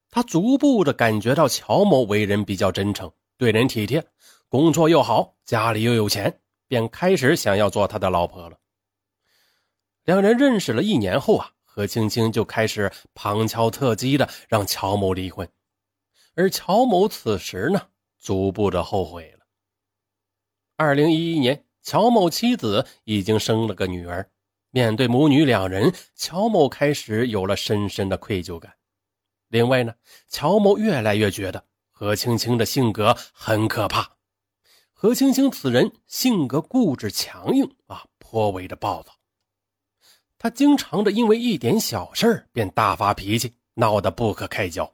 [0.10, 4.04] 他逐步的感觉到乔某为人比较真诚，对人体贴，
[4.48, 8.58] 工作又好，家里又有钱，便开始想要做他的老婆了。
[10.06, 15.48] 两人认识了一年后啊，何青青就开始旁敲侧击的让乔某离婚，
[16.36, 17.82] 而乔某此时呢，
[18.18, 19.46] 逐步的后悔了。
[20.78, 24.30] 二零一一年，乔某妻子已经生了个女儿，
[24.72, 28.77] 面对母女两人，乔某开始有了深深的愧疚感。
[29.50, 29.96] 另外呢，
[30.28, 34.18] 乔某越来越觉得何青青的性格很可怕。
[34.94, 39.14] 何青青此人性格固执强硬啊，颇为的暴躁。
[40.40, 44.92] 他经常的因为一点小事便大发脾气，闹得不可开交。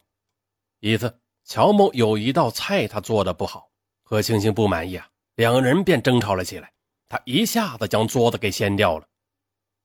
[0.80, 3.70] 一次，乔某有一道菜他做的不好，
[4.04, 6.72] 何青青不满意啊，两人便争吵了起来。
[7.10, 9.08] 他一下子将桌子给掀掉了。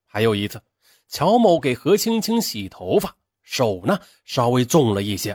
[0.06, 0.62] 还有一次，
[1.08, 3.16] 乔某给何青青洗头发。
[3.50, 5.34] 手呢稍微重了一些，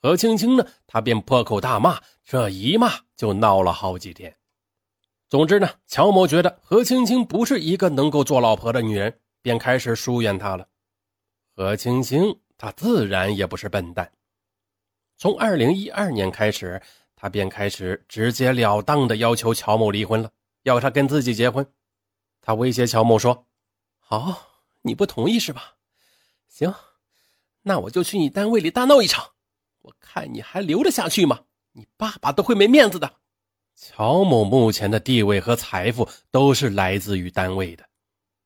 [0.00, 4.36] 何青青呢，她便破口大骂，这一骂就闹了好几天。
[5.28, 10.68] 总之呢，乔某觉得何青青不是一个能够做老婆的女人，便开始疏远她了。
[11.56, 14.12] 何青青她自然也不是笨蛋，
[15.16, 16.80] 从二零一二年开始，
[17.16, 20.30] 她便开始直截了当的要求乔某离婚了，
[20.62, 21.66] 要他跟自己结婚。
[22.40, 23.48] 他威胁乔某说
[23.98, 24.46] ：“好，
[24.82, 25.74] 你不同意是吧？
[26.46, 26.72] 行。”
[27.68, 29.26] 那我就去你单位里大闹一场，
[29.82, 31.40] 我看你还留得下去吗？
[31.74, 33.16] 你爸爸都会没面子的。
[33.76, 37.84] 乔某目前的地位和财富都是来自于单位的，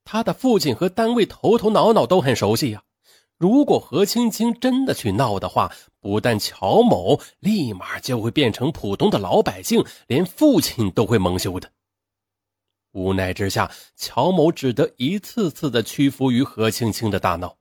[0.02, 2.82] 他的父亲和单位头头脑脑都很熟悉呀。
[3.38, 11.70] 如果何青青真的去闹的话，不但乔某立马就会变成普通的老百姓，连父亲都会蒙羞的。
[12.90, 17.56] 无奈之下，乔某只得一次次的屈服于何青青的大闹。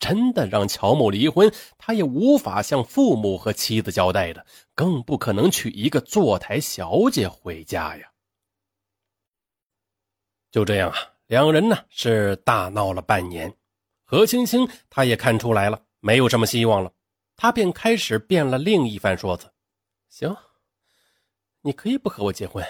[0.00, 8.10] 真的让乔某离婚，他也无法向父母和妻子交代的，更不可能娶一个坐台小姐回家呀。
[10.50, 13.54] 就这样啊，两人呢是大闹了半年。
[14.04, 16.92] 何青青她也看出来了，没有什么希望了，
[17.36, 19.52] 她便开始变了另一番说辞
[20.08, 20.34] ：“行，
[21.60, 22.66] 你可以不和我结婚，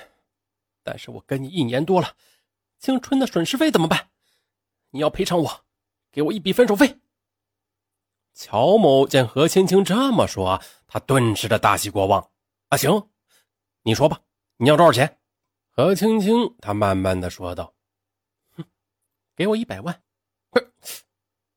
[0.82, 2.14] 但是我跟你一年多了，
[2.80, 4.10] 青春的损失费怎么办？
[4.90, 5.64] 你要赔偿我，
[6.10, 6.98] 给我一笔分手费。”
[8.40, 12.26] 乔某见何青青这么说，他顿时的大喜过望。
[12.70, 13.10] 啊，行，
[13.82, 14.18] 你说吧，
[14.56, 15.20] 你要多少钱？
[15.68, 17.74] 何青青他慢慢的说道
[18.56, 18.64] ：“哼，
[19.36, 20.02] 给我一百万。
[20.48, 20.58] 不，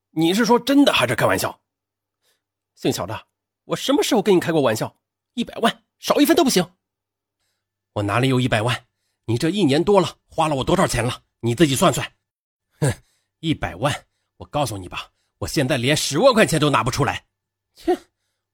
[0.10, 1.58] 你是说真的还是开玩笑？
[2.76, 3.28] 姓乔的，
[3.64, 4.94] 我什么时候跟你开过玩笑？
[5.36, 6.70] 一百万少一分都不行。
[7.94, 8.88] 我哪里有一百万？
[9.24, 11.24] 你这一年多了，花了我多少钱了？
[11.40, 12.14] 你自己算算。
[12.82, 12.94] 哼，
[13.40, 15.12] 一百万，我告诉你吧。”
[15.44, 17.26] 我现在连十万块钱都拿不出来，
[17.76, 17.98] 切！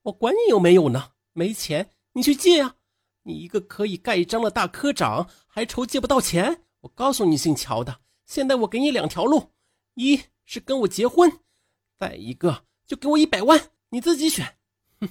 [0.03, 1.11] 我管你有没有呢？
[1.33, 2.77] 没钱你去借啊！
[3.23, 6.63] 你一个可以盖章的大科长，还愁借不到钱？
[6.81, 9.51] 我告诉你，姓乔的，现在我给你两条路：
[9.95, 11.31] 一是跟我结婚，
[11.97, 14.57] 再一个就给我一百万，你自己选。
[14.99, 15.09] 哼！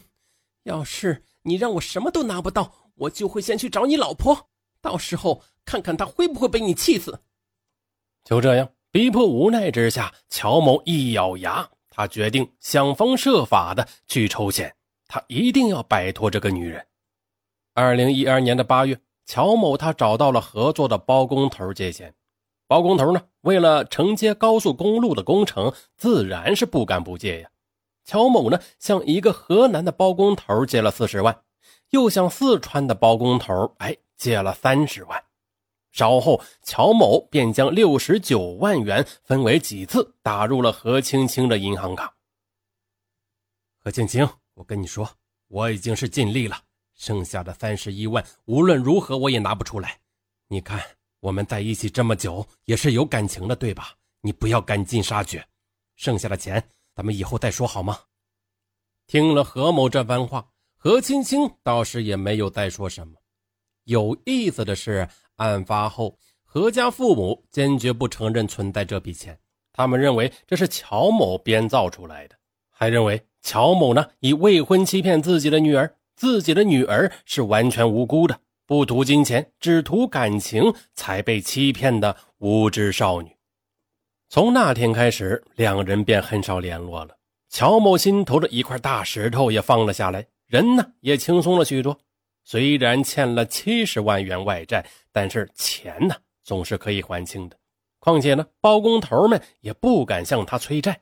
[0.64, 7.20] 要是你让我什么都拿不到，我就会先去找你老婆，到时候看看她会不会被你气死。
[8.24, 8.72] 就这样。
[8.90, 14.74] 逼迫无奈之下，乔某一咬牙，他决定想方设法的去筹钱，
[15.06, 16.86] 他一定要摆脱这个女人。
[17.74, 22.14] 二零一二年的八月，乔某他找到了合作的包工头借钱，
[22.66, 27.50] 包工头呢，为了承接高速公路的工程，自然是不敢不借呀。
[28.06, 31.42] 乔某呢，向一个河南的包工头借了四十万，
[31.90, 35.22] 又向四川的包工头哎借了三十万。
[35.92, 42.14] 稍后，乔某便将六十九万元分为几次打入了何青青的银行卡。
[43.78, 45.08] 何青青，我跟你说，
[45.48, 46.60] 我已经是尽力了，
[46.94, 49.98] 剩下的三十一万无论如何我也拿不出来。
[50.46, 50.80] 你看，
[51.20, 53.94] 我们在一起这么久，也是有感情的，对吧？
[54.20, 55.46] 你不要赶尽杀绝，
[55.96, 56.62] 剩下的钱
[56.94, 57.98] 咱们以后再说好吗？
[59.06, 63.14] 听了何某这番话，何青青倒是也没有再说什么。
[63.88, 65.08] 有意思的是。
[65.38, 69.38] 案发后，何家父母坚决不承认存在这笔钱，
[69.72, 72.34] 他们认为这是乔某编造出来的，
[72.70, 83.30] 还认为乔某呢以未婚欺骗自己的女儿，自己的女儿是完全无辜的，不图金钱，只图感情才被欺骗的无知少女。
[84.28, 87.16] 从那天开始，两人便很少联络了。
[87.48, 91.96] 乔某心头的一块大石头也放了下来，人呢也轻松了许多。
[92.50, 94.82] 虽然欠了七十万元外债，
[95.12, 97.58] 但是钱呢总是可以还清的。
[97.98, 100.98] 况且呢，包工头们也不敢向他催债。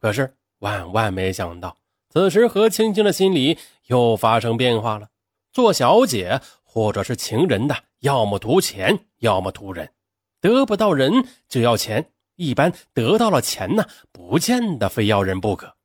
[0.00, 1.76] 可是万万没想到，
[2.08, 3.58] 此时何青青的心里
[3.88, 5.10] 又发生变化了。
[5.52, 9.92] 做小姐或者是情人的，要么图钱，要么图人。
[10.40, 15.76] 得不到人就要钱，一般得到了钱呢，不见得非要人不可。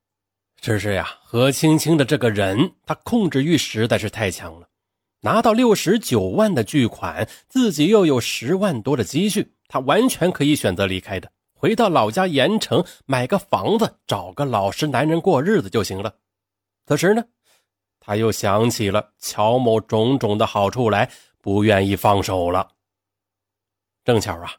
[0.59, 4.67] 只是呀，何青青的这个人，他控制欲实在是太强了。
[5.21, 16.13] 拿到六十九万的巨款，自己又有十万多的积蓄，他完全可以选择离开的，回到老家盐城买个房子，找个老实男人过日子就行了。
[16.85, 17.23] 此时呢，
[17.99, 21.09] 他又想起了乔某种种的好处来，
[21.41, 22.67] 不愿意放手了。
[24.03, 24.53] 正巧啊，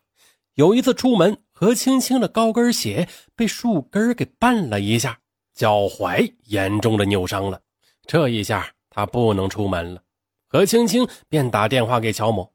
[0.54, 5.20] 有一次出门，何青青的高跟鞋被树根给绊了一下，
[5.58, 7.60] 脚踝严重的扭伤了。
[8.06, 10.00] 这一下他不能出门了，
[10.46, 12.54] 何青青便打电话给乔某。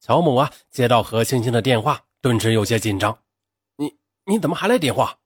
[0.00, 3.22] 乔某啊，接到何青青的电话，顿时有些紧张
[3.76, 5.18] ：“你你怎么还来电话？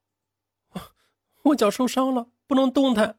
[1.43, 3.19] 我脚受伤了，不能动弹。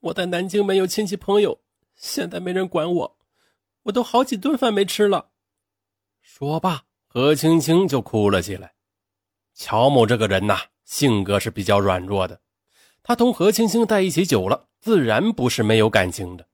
[0.00, 1.60] 我在南京没有亲戚朋友，
[1.94, 3.18] 现在没人管我，
[3.84, 5.30] 我都好几顿饭没吃了。”
[6.20, 6.82] 说罢。
[7.06, 8.74] 何青青就哭了起来。
[9.54, 12.40] 乔某这个人呐，性格是比较软弱的。
[13.02, 16.46] 他同何青青在一起久了，自然不是没有感情的。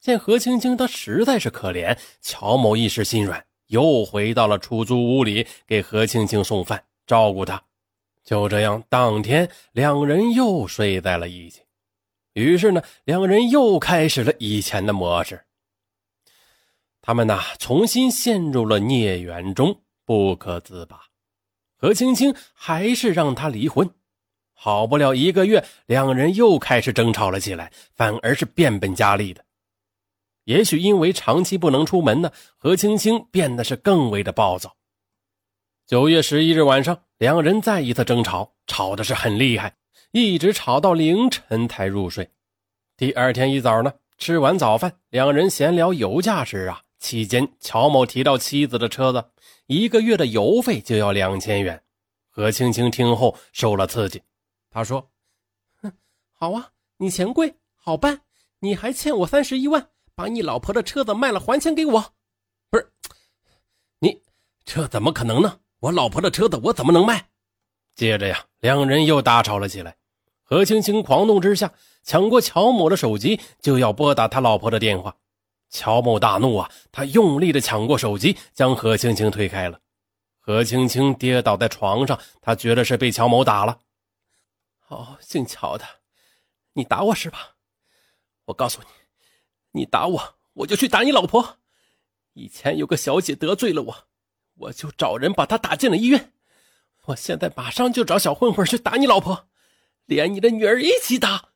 [0.00, 7.62] 见何青青她实在是可怜，乔某一时心软，又回到了出租屋里给何青青送饭，照顾她。
[8.22, 11.62] 就这样，当天两人又睡在了一起。
[12.34, 15.44] 于是呢，两人又开始了以前的模式。
[17.00, 19.80] 他们呐，重新陷入了孽缘中。
[20.04, 21.00] 不可自拔，
[21.76, 23.90] 何青青还是让他离婚。
[24.58, 29.44] 好不了一个月，两人又开始争吵了起来，反而是变本加厉的。
[30.44, 34.74] 也许因为长期不能出门呢，何青青变得是更为的暴躁。
[35.86, 39.76] 九月十一日晚上，两人再一次争吵，吵的是很厉害，
[40.10, 42.30] 一直吵到凌晨才入睡。
[42.96, 46.80] 第二天一早呢，吃完早饭，两人闲聊油价时啊。
[46.98, 49.22] 期间，乔某提到妻子的车子
[49.66, 51.82] 一个月的油费就要两千元。
[52.30, 54.22] 何青青听后受了刺激，
[54.76, 55.10] 他说
[55.80, 55.90] ：“哼，
[56.34, 58.20] 好啊，你钱贵，好办。
[58.58, 62.12] 你还欠我三十一万，把你老婆的车子卖了还钱给我。
[62.68, 62.92] 不是，
[64.00, 64.20] 你
[64.66, 65.60] 这怎么可能呢？
[65.78, 67.30] 我老婆的车子我怎么能卖？”
[67.96, 69.96] 接着呀，两人又大吵了起来。
[70.42, 71.72] 何青青狂怒之下，
[72.02, 75.16] 抢过乔某的手机，就要拨打他老婆的电话。
[75.70, 76.70] 乔某大怒啊！
[76.92, 79.80] 他用力的抢过手机，将何青青推开了。
[80.38, 83.78] 何青青跌倒在床上，他觉得是被乔某打了。
[84.88, 85.84] 哦，姓乔的，
[86.74, 87.56] 你打我是吧？
[88.46, 88.88] 我告诉你，
[89.80, 91.58] 你打我，我就去打你老婆。
[92.34, 94.08] 以前有个小姐得罪了我，
[94.54, 96.32] 我就找人把她打进了医院。
[97.06, 99.48] 我现在马上就找小混混去打你老婆，
[100.04, 101.50] 连你的女儿一起打。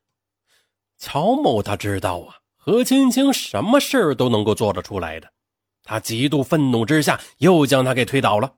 [0.98, 2.38] 乔某他知道啊。
[2.62, 5.32] 何青青什么事儿都能够做得出来的，
[5.82, 8.56] 他极度愤怒之下，又将他给推倒了。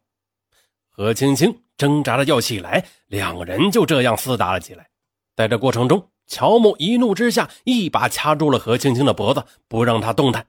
[0.88, 4.88] 何青青挣扎着要起来，两人就这样厮打了起来。
[5.34, 10.46] 在这过程中，乔某一怒之下，一把掐住了何青青的脖子，不让他动弹。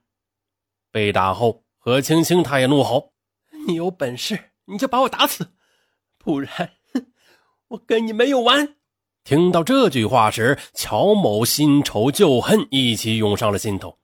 [0.92, 3.14] 被打后，何青青他也怒吼
[3.66, 5.54] ：“你有本事你就把我打死，
[6.20, 6.52] 不然，
[6.94, 7.08] 哼，
[7.70, 8.76] 我跟你没有完！”
[9.26, 13.98] 听到这句话时，乔某新仇旧恨一起涌上了心头。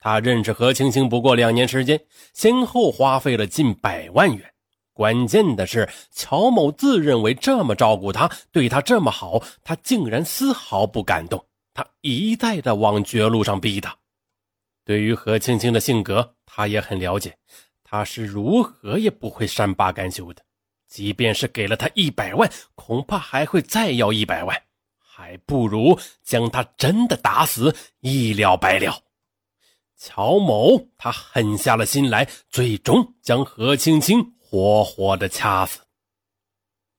[0.00, 2.04] 他认识何青青不过两年时间，
[2.34, 4.52] 先后花费了近百万元。
[4.94, 11.44] 关键的是，乔某自认为这么照顾他，对他这么好，他竟然丝毫不感动。
[11.74, 13.94] 他一再的往绝路上逼他。
[14.84, 17.36] 对于何青青的性格，他也很了解，
[17.82, 20.42] 他是如何也不会善罢甘休的。
[20.86, 24.56] 即便是给了他一百万，恐怕还会再要一百万，
[24.96, 29.00] 还不如将他真的打死，一了百了。
[29.96, 35.80] 乔某他狠下了心来，最终将何青青活活的掐死。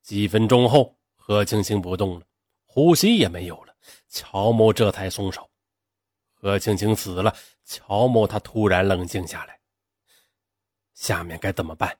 [0.02, 2.26] 几分钟后，何青青不动了，
[2.66, 3.74] 呼吸也没有了，
[4.10, 5.48] 乔某这才松手。
[6.34, 7.34] 何青青死了，
[7.64, 9.58] 乔某他突然冷静下来，
[10.92, 11.98] 下面该怎么办？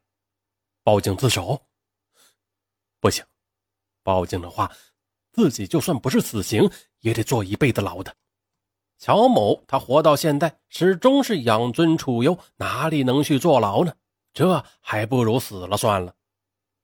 [0.82, 1.59] 报警自首？
[3.00, 3.24] 不行，
[4.02, 4.70] 报警的话，
[5.32, 8.14] 自己就算不是死刑，也得坐一辈子牢的。
[8.98, 13.96] 乔某他活到现在，始终是养尊处优，哪里能去坐牢呢？
[14.37, 16.14] 这还不如死了算了。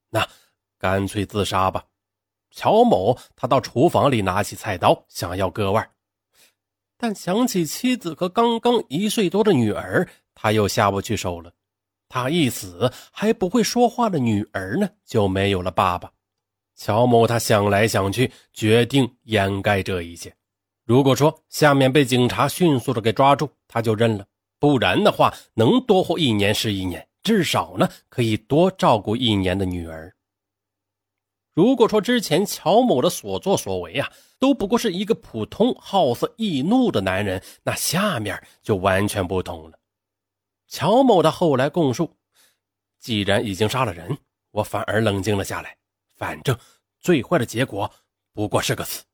[0.09, 0.27] 那
[0.79, 1.85] 干脆自杀吧。
[2.51, 5.87] 乔某他到厨房里拿起菜刀，想要割腕，
[6.97, 11.53] 但想起妻子和刚刚一岁多的女儿，他又下不去手了。
[12.09, 16.11] 他一死，还不会说话的女儿呢，就没有了爸爸。
[16.75, 20.35] 乔某他想来想去，决定掩盖这一切。
[20.85, 24.25] 如果说下面被警察迅速的给抓住，他就认了；
[24.59, 30.14] 不然的话，能多活一年是一年，至少呢可以多照顾一年的女儿。
[31.55, 39.79] 如果说之前乔某的所作所为啊，都不过是一个普通好色易怒的男人，那下面就完全不同了。
[40.66, 42.16] 乔某的后来供述，
[42.99, 44.16] 既然已经杀了人，
[44.51, 45.77] 我反而冷静了下来，
[46.16, 46.59] 反正
[46.99, 47.93] 最坏的结果
[48.33, 49.05] 不过是个死。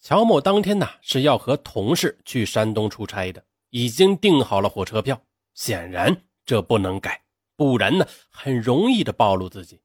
[0.00, 5.22] 乔某当天呢是要和同事去山东出差的，已经订好了火车票，
[5.52, 7.22] 显然这不能改，
[7.56, 9.80] 不然呢很容易的暴露自己。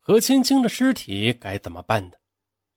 [0.00, 2.12] 何青青的尸体该怎么办呢？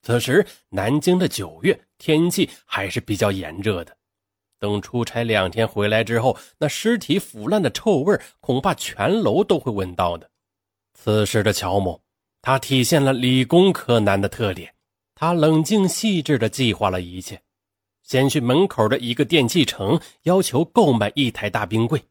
[0.01, 3.97] 此时南京的九月天气还是比较炎热的，
[4.59, 10.29] 等出差两天回来之后，那尸体腐烂的臭味恐怕全楼都会闻到的。
[10.93, 12.01] 此时的乔某，
[12.41, 14.73] 他体现了理工科男的特点，
[15.13, 17.41] 他冷静细致地计划了一切，
[18.03, 22.01] 先去门口的一个电器城要求购买一台大冰柜，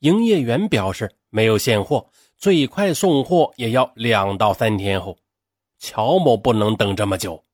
[0.00, 2.08] 营业员表示没有现货。
[2.36, 5.18] 最快送货也要两到三天后，
[5.80, 7.44] 乔某不能等这么久，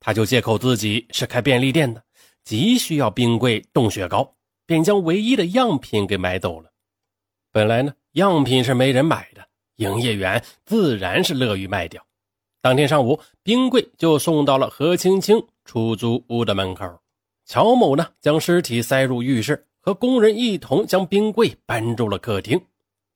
[0.00, 2.02] 他就借口自己是开便利店的，
[2.44, 4.34] 急需要冰柜冻雪糕，
[4.64, 6.70] 便将唯一的样品给买走了。
[7.50, 12.02] 本来呢，样品是没人买的，营业员自然是乐于卖掉。
[12.62, 16.86] 当天上午，冰柜就送到了何青青出租屋的门口。
[17.44, 22.58] 乔某呢，将尸体塞入浴室，和工人一同将冰柜搬入了客厅。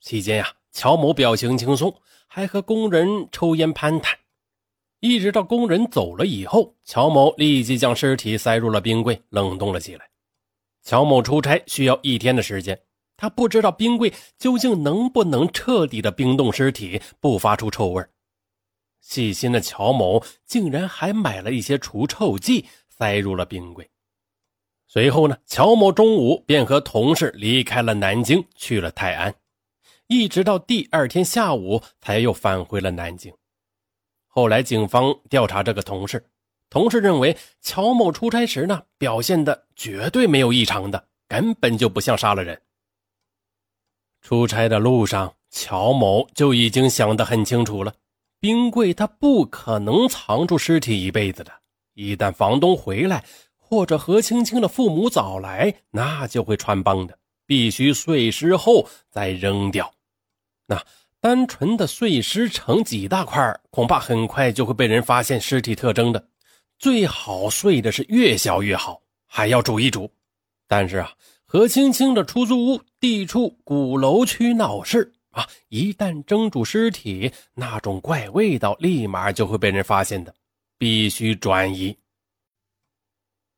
[0.00, 0.52] 期间呀。
[0.72, 1.94] 乔某表情轻松，
[2.26, 4.14] 还和工人抽烟攀谈，
[5.00, 10.06] 一直到工人走了以后，乔某立即将尸体塞入了冰柜，冷冻了起来。
[10.82, 12.78] 乔某出差需要一天的时间，
[13.16, 18.04] 他不知道冰柜究竟能不能彻底的冰冻尸体，不发出臭味。
[19.00, 23.88] 细心的乔某竟然还买了一些除臭剂，塞入了冰柜。
[24.96, 29.34] 随后呢，乔某中午便和同事离开了南京，去了泰安。
[30.06, 33.30] 一直到第二天下午，才又返回了南京。
[34.26, 36.24] 后来警方调查这个同事，
[36.70, 42.58] 同事认为乔某出差时呢表现的绝对没有异常的，根本就不像杀了人。
[44.22, 47.92] 出差的路上，乔某就已经想得很清楚了：
[48.40, 51.52] 冰柜他不可能藏住尸体一辈子的，
[51.92, 53.22] 一旦房东回来
[53.68, 59.92] 或者何青青的父母早来，那就会穿帮的，必须碎尸后再扔掉。
[60.66, 60.80] 那
[61.20, 66.28] 单纯的碎尸成几大块，恐怕很快就会被人发现尸体特征的。
[66.78, 70.08] 最好碎的是越小越好，还要煮一煮。
[70.68, 71.12] 但是啊，
[71.44, 80.32] 何青青的出租屋地处鼓楼区闹市啊，一旦蒸煮尸体，那种怪味道立马就会被人发现的，
[80.78, 81.96] 必须转移。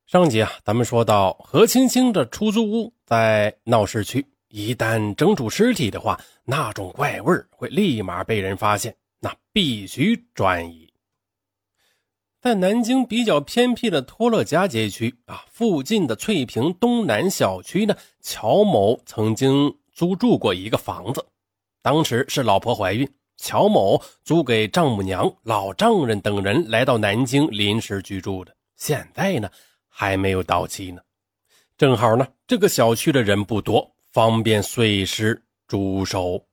[0.08, 4.24] 上集啊，咱们说到何青青的出租屋在闹市区。
[4.48, 10.90] 一旦蒸煮尸体的话，那种怪味会立马被人发现，那必须转移。
[12.40, 21.22] 在南京比较偏僻的托乐家街区啊，附近的翠屏东南小区呢，乔某曾经租住过一个房子，
[21.82, 23.06] 当时是老婆怀孕，
[23.36, 29.50] 乔某租给丈母娘、老丈人等人来到南京临时居住的，现在呢
[30.00, 31.00] 还没有到期呢，
[31.76, 33.92] 正好呢这个小区的人不多。
[34.12, 36.46] 方便碎尸煮熟，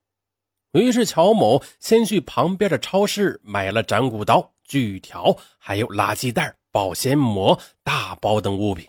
[0.74, 8.86] 于是乔某先去旁边的超市买了斩骨刀、锯条，还有垃圾袋、保鲜膜、大包等物品。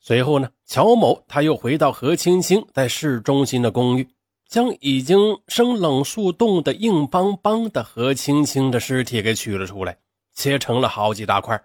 [0.00, 4.08] 随后呢，乔某他又回到何青青在市中心的公寓，
[4.46, 5.18] 将已经
[5.48, 9.98] 生冷速冻的硬邦邦的何青青的尸体给取了出来，
[10.34, 11.60] 切成了好几大块。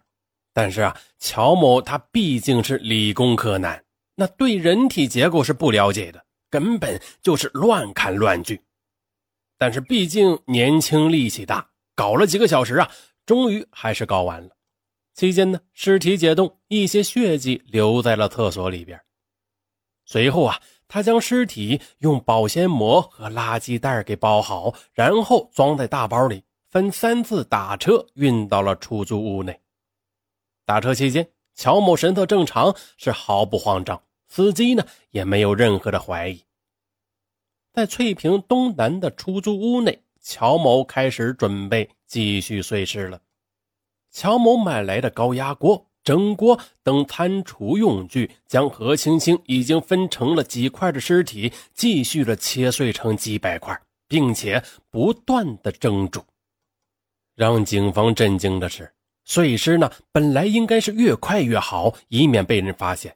[0.53, 3.83] 但是啊，乔某他毕竟是理工科男。
[4.15, 8.61] 那对人体结构是不了解的，根本就是乱砍乱锯。
[9.57, 12.91] 但是毕竟年轻力气大，搞了几个小时啊，
[13.25, 14.49] 终于还是搞完了。
[15.15, 18.99] 期间呢，尸体解冻，一些血迹留在了厕所里边。
[20.05, 29.59] 随后啊，他将尸体用保鲜膜和垃圾袋给包好，然后装在大包里，分三次打车运到了出租屋内。
[30.65, 31.27] 打车期间。
[31.55, 36.41] 乔某神色正常，是毫不慌张，司机呢也没有任何的怀疑。
[37.71, 43.21] 在翠屏东南的出租屋内，乔某开始准备继续碎尸了。
[44.09, 56.23] 乔某买来的高压锅、蒸锅等餐厨用具，将何青青已经分成了几块的尸体继续的切碎成几百块，并且不断的蒸煮。
[57.35, 58.91] 让警方震惊的是，
[59.23, 63.15] 碎尸呢本来应该是越快越好，以免被人发现。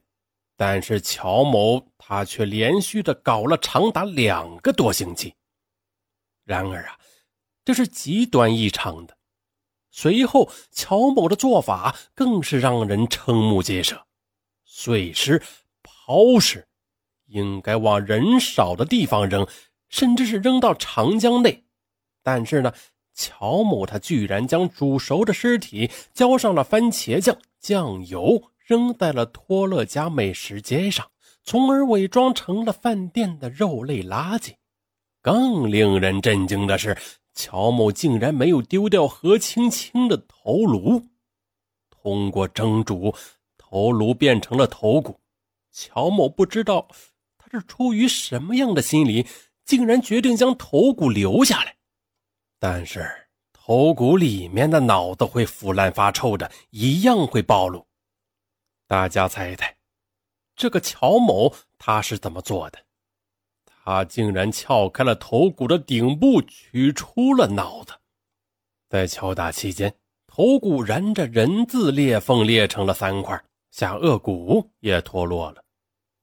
[0.56, 5.34] 但是乔某他却连续的搞了长达两个多星期。
[6.44, 6.98] 然而啊，
[7.64, 9.16] 这是极端异常的。
[9.90, 14.06] 随后，乔某的做法更是让人瞠目结舌：
[14.64, 15.42] 碎尸、
[15.82, 16.66] 抛尸，
[17.26, 19.46] 应该往人少的地方扔，
[19.88, 21.64] 甚至是扔到长江内。
[22.22, 22.72] 但是呢，
[23.18, 28.50] 乔某他居然将煮熟的尸体浇上了番茄酱、酱油。
[28.68, 31.10] 扔在了托勒家美食街上，
[31.42, 34.56] 从而伪装成了饭店的肉类垃圾。
[35.22, 36.94] 更令人震惊的是，
[37.32, 41.02] 乔某竟然没有丢掉何青青的头颅。
[41.88, 43.14] 通过蒸煮，
[43.56, 45.18] 头颅变成了头骨。
[45.72, 46.88] 乔某不知道
[47.38, 49.26] 他是出于什么样的心理，
[49.64, 51.77] 竟然决定将头骨留下来。
[52.58, 53.08] 但是
[53.52, 57.86] 头骨里面的脑子会腐烂发臭的，一样会暴露。
[58.86, 59.76] 大家猜猜，
[60.56, 62.78] 这个乔某他是怎么做的？
[63.66, 67.92] 他竟然撬开了头骨的顶部，取出了脑子。
[68.88, 69.94] 在敲打期间，
[70.26, 73.40] 头骨沿着人字裂缝裂成了三块，
[73.70, 75.62] 下颚骨也脱落了。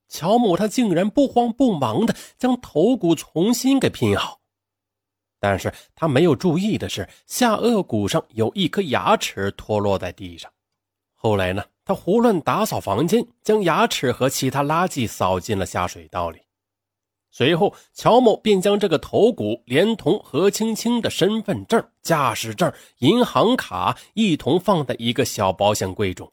[0.08, 4.40] 乔某他竟然不慌不忙的将头骨重新给拼好，
[5.48, 10.50] 但是他没有注意的是，下颚骨上有一颗牙齿脱落在地上。
[11.14, 11.62] 后来呢？
[11.84, 16.40] 他胡乱打扫房间，将牙齿和其他垃圾扫进了下水道里。
[17.30, 26.32] 随后，乔某便将这个头骨连同何青青的身份证、驾驶证、银行卡一同放在一个小保险柜中。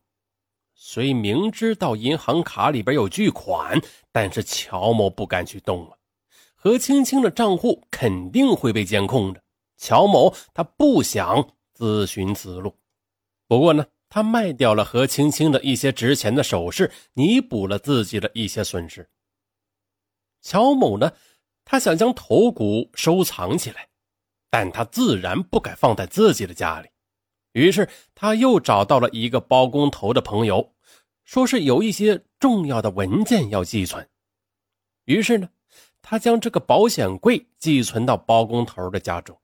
[0.74, 3.80] 虽明知道银行卡里边有巨款，
[4.12, 6.00] 但是乔某不敢去动了。
[6.64, 9.44] 何青青的账户肯定会被监控的，
[9.76, 12.74] 乔某他不想自寻死路。
[13.48, 13.86] 不过呢。
[14.10, 19.10] 他卖掉了何青青的一些值钱的首饰，弥补了自己的一些损失。
[20.40, 21.14] 乔某呢，
[21.66, 23.90] 他想将头骨收藏起来，
[24.52, 26.90] 但他自然不敢放在自己的家里。
[27.54, 30.76] 于是他又找到了一个包工头的朋友，
[31.24, 34.08] 说是有一些重要的文件要寄存。
[35.06, 35.50] 于是呢，
[36.04, 39.36] 他将这个保险柜寄存到包工头的家中。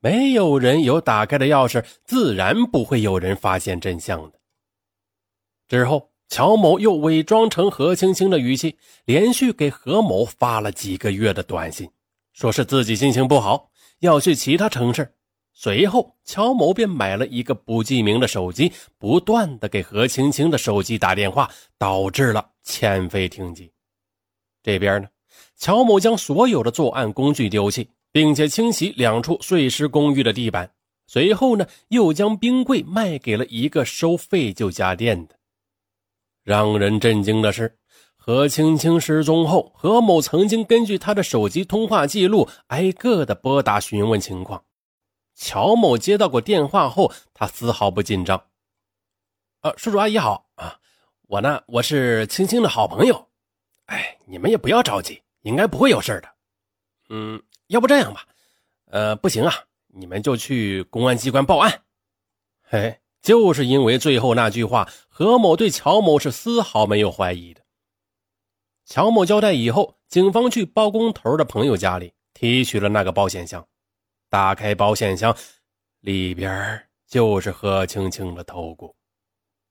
[0.00, 4.40] 没有人有打开的钥匙，自然不会有人发现真相的。
[5.68, 11.90] 之后，乔某又伪装成何青青的语气，连续给何某发了几个月的短信，
[12.32, 13.70] 说是自己心情不好，
[14.00, 15.14] 要去其他城市。
[15.52, 23.72] 随后，乔某便买了一个不记名的手机，不断的给何青青的手机打电话，导致了欠费停机。
[24.62, 25.08] 这边呢，
[25.56, 27.88] 乔某将所有的作案工具丢弃。
[28.16, 30.70] 并且清洗两处碎尸公寓的地板，
[31.06, 35.36] 随后呢，又将冰柜卖给了一个收废旧家电的。
[36.42, 37.78] 让人震惊的是，
[38.16, 44.64] 何青青失踪后，何某曾经根据他的手机通话记录，挨个的拨打询问情况。
[45.34, 48.46] 乔某接到过电话后，他丝毫不紧张。
[49.60, 50.78] 啊，叔叔阿姨好啊，
[51.28, 53.28] 我呢，我是青青的好朋友。
[53.84, 56.28] 哎，你们也不要着急，应该不会有事的。
[57.08, 57.42] 嗯。
[57.68, 58.24] 要不这样吧，
[58.92, 59.52] 呃，不行啊，
[59.88, 61.82] 你们就去公安机关报案。
[62.62, 67.62] 嘿，就是因为最后那句话，何某对乔某是丝毫没有怀疑的。
[68.84, 73.66] 乔某交代以后，警方去包工头的朋友家里提取了那个保险箱，
[74.30, 75.36] 打开保险箱，
[75.98, 78.95] 里边就是何青青的头骨。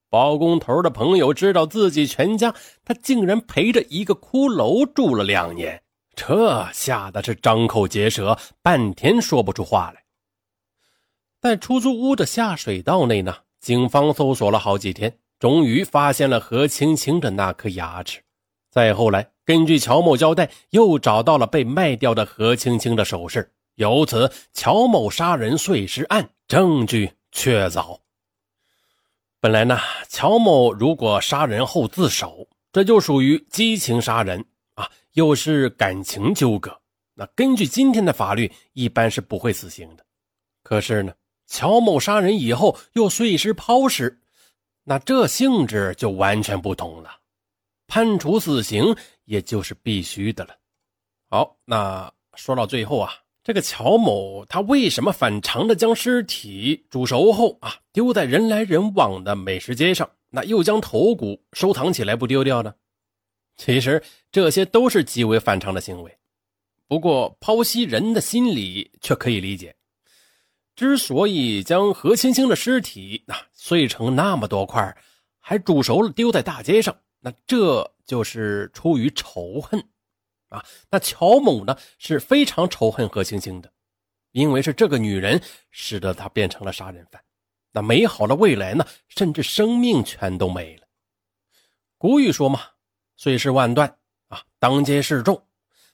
[0.10, 2.53] 包工头的朋友知道自己全家，
[2.84, 5.82] 他竟然陪着一个骷髅住了两年。
[6.16, 10.03] 这吓得是张口结舌，半天说不出话来。
[11.41, 18.22] 在出租屋的下水道内呢，警方搜索了好几天，终于发现了何青青的那颗牙齿。
[18.72, 27.99] 再后来，根据乔某交代，又找到了被卖掉的何青青的首饰，由此乔某杀人碎尸案证据确凿。
[29.46, 29.78] 本来呢，
[30.10, 34.43] 乔某如果杀人后自首，这就属于激情杀人
[34.74, 34.89] 啊。
[35.14, 36.76] 又是感情纠葛，
[37.14, 40.04] 那根据今天的法律，一般是不会死刑的。
[40.64, 41.14] 可是呢，
[41.46, 44.20] 乔某杀人以后又碎尸抛尸，
[44.84, 47.12] 那这性质就完全不同了，
[47.86, 50.56] 判处死刑也就是必须的了。
[51.30, 53.14] 好，那说到最后啊，
[53.46, 62.74] 这个乔某他为什么反常的将尸体煮熟后啊丢在人来人往的美食街上，那又将头骨收藏起来不丢掉呢？
[63.56, 66.18] 其实这些都是极为反常的行为。
[66.88, 69.76] 不过剖析人的心理却可以理解。
[70.76, 74.98] 之所以将何青青的尸体那碎成那么多块，
[75.39, 79.88] 还煮熟了丢在大街上，那这就是出于仇恨。
[80.56, 83.70] 啊，那乔某呢是非常仇恨何青青的，
[84.32, 87.22] 因为是这个女人使得他变成了杀人犯，
[87.74, 90.88] 那美好的未来呢，甚至生命全都没了。
[91.97, 92.62] 古语说嘛，
[93.18, 93.97] 碎尸万段
[94.30, 95.41] 啊，当街示众。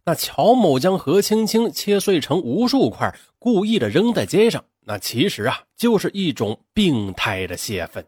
[0.04, 8.04] 那乔某将何青青切碎成无数块，故意的扔在街上，那其实啊，就是一种病态的泄愤。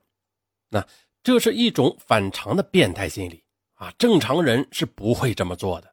[0.69, 0.85] 那
[1.21, 3.43] 这是一种反常的变态心理
[3.75, 5.92] 啊，正常人是不会这么做的。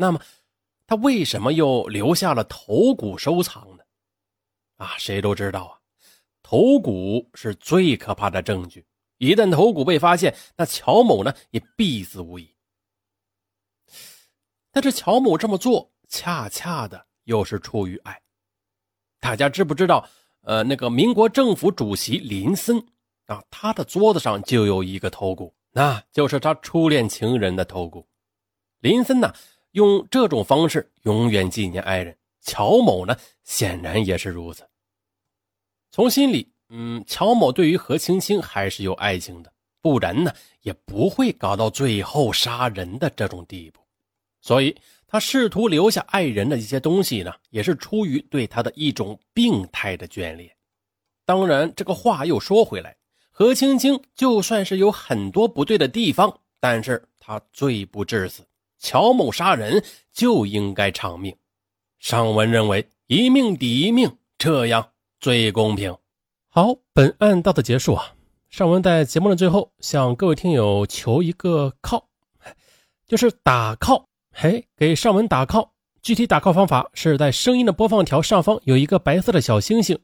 [0.00, 0.20] 那么，
[0.86, 3.82] 他为什么又留下了头骨收藏呢？
[4.76, 5.74] 啊，谁都知道啊，
[6.40, 8.86] 头骨是最可怕的证据。
[9.16, 12.54] 一旦头骨被发现，那乔某呢也必死无疑。
[14.70, 18.22] 但是乔某这么做，恰恰的又是出于爱。
[19.18, 20.08] 大家知不知道？
[20.42, 22.78] 呃，那个民国政府主席林森
[23.26, 28.08] 啊，他的桌子上就有一个头骨，那就是他初恋情人的头骨。
[28.78, 29.34] 林森呢？
[29.72, 34.66] 用这种方式永远纪念爱人乔某呢，显然也是如此。
[35.90, 43.80] 从心里，嗯，乔某对于何青青还是有爱情的，不然呢，也不会搞到最后杀人的这种地步。
[44.40, 44.74] 所以，
[45.06, 50.54] 他试图留下爱人的一些东西呢，也是出于对他的一种病态的眷恋。
[51.24, 52.96] 当然，这个话又说回来，
[53.30, 58.46] 何青青就算是有很多不对的地方，但是他罪不至死。
[58.78, 61.34] 乔某杀人就应该偿命，
[61.98, 65.96] 上文认为一命抵一命，这样最公平。
[66.48, 68.14] 好，本案到此结束啊。
[68.50, 72.08] 上文在节目的最后向各位听友求一个靠，
[73.06, 75.68] 就是打 call，嘿，给上文打 call。
[76.00, 79.98] 具体打 call 方法是在声音的播放条上方有一个白色的小星星，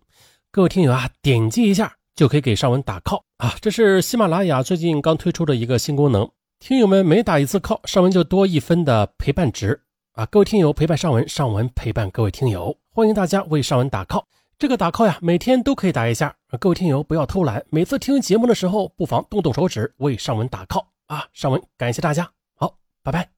[0.51, 3.55] 各位听友啊，点击一下就可以给上文打 call 啊。
[3.62, 6.29] 这是喜马拉雅最近刚推出的一个新功能。
[6.67, 10.25] 听友们每打一次 call，上文就多一分的陪伴值啊！
[10.25, 14.25] 各位听友陪伴上文，上文陪伴各位听友，欢迎大家为上文打 call。
[14.59, 16.35] 这个打 call 呀，每天都可以打一下。
[16.59, 21.27] 各位听友不要偷懒，每次听节目的时候，不妨动动手指为上文打 call 啊！
[21.35, 23.34] 上文感谢大家，好，拜拜。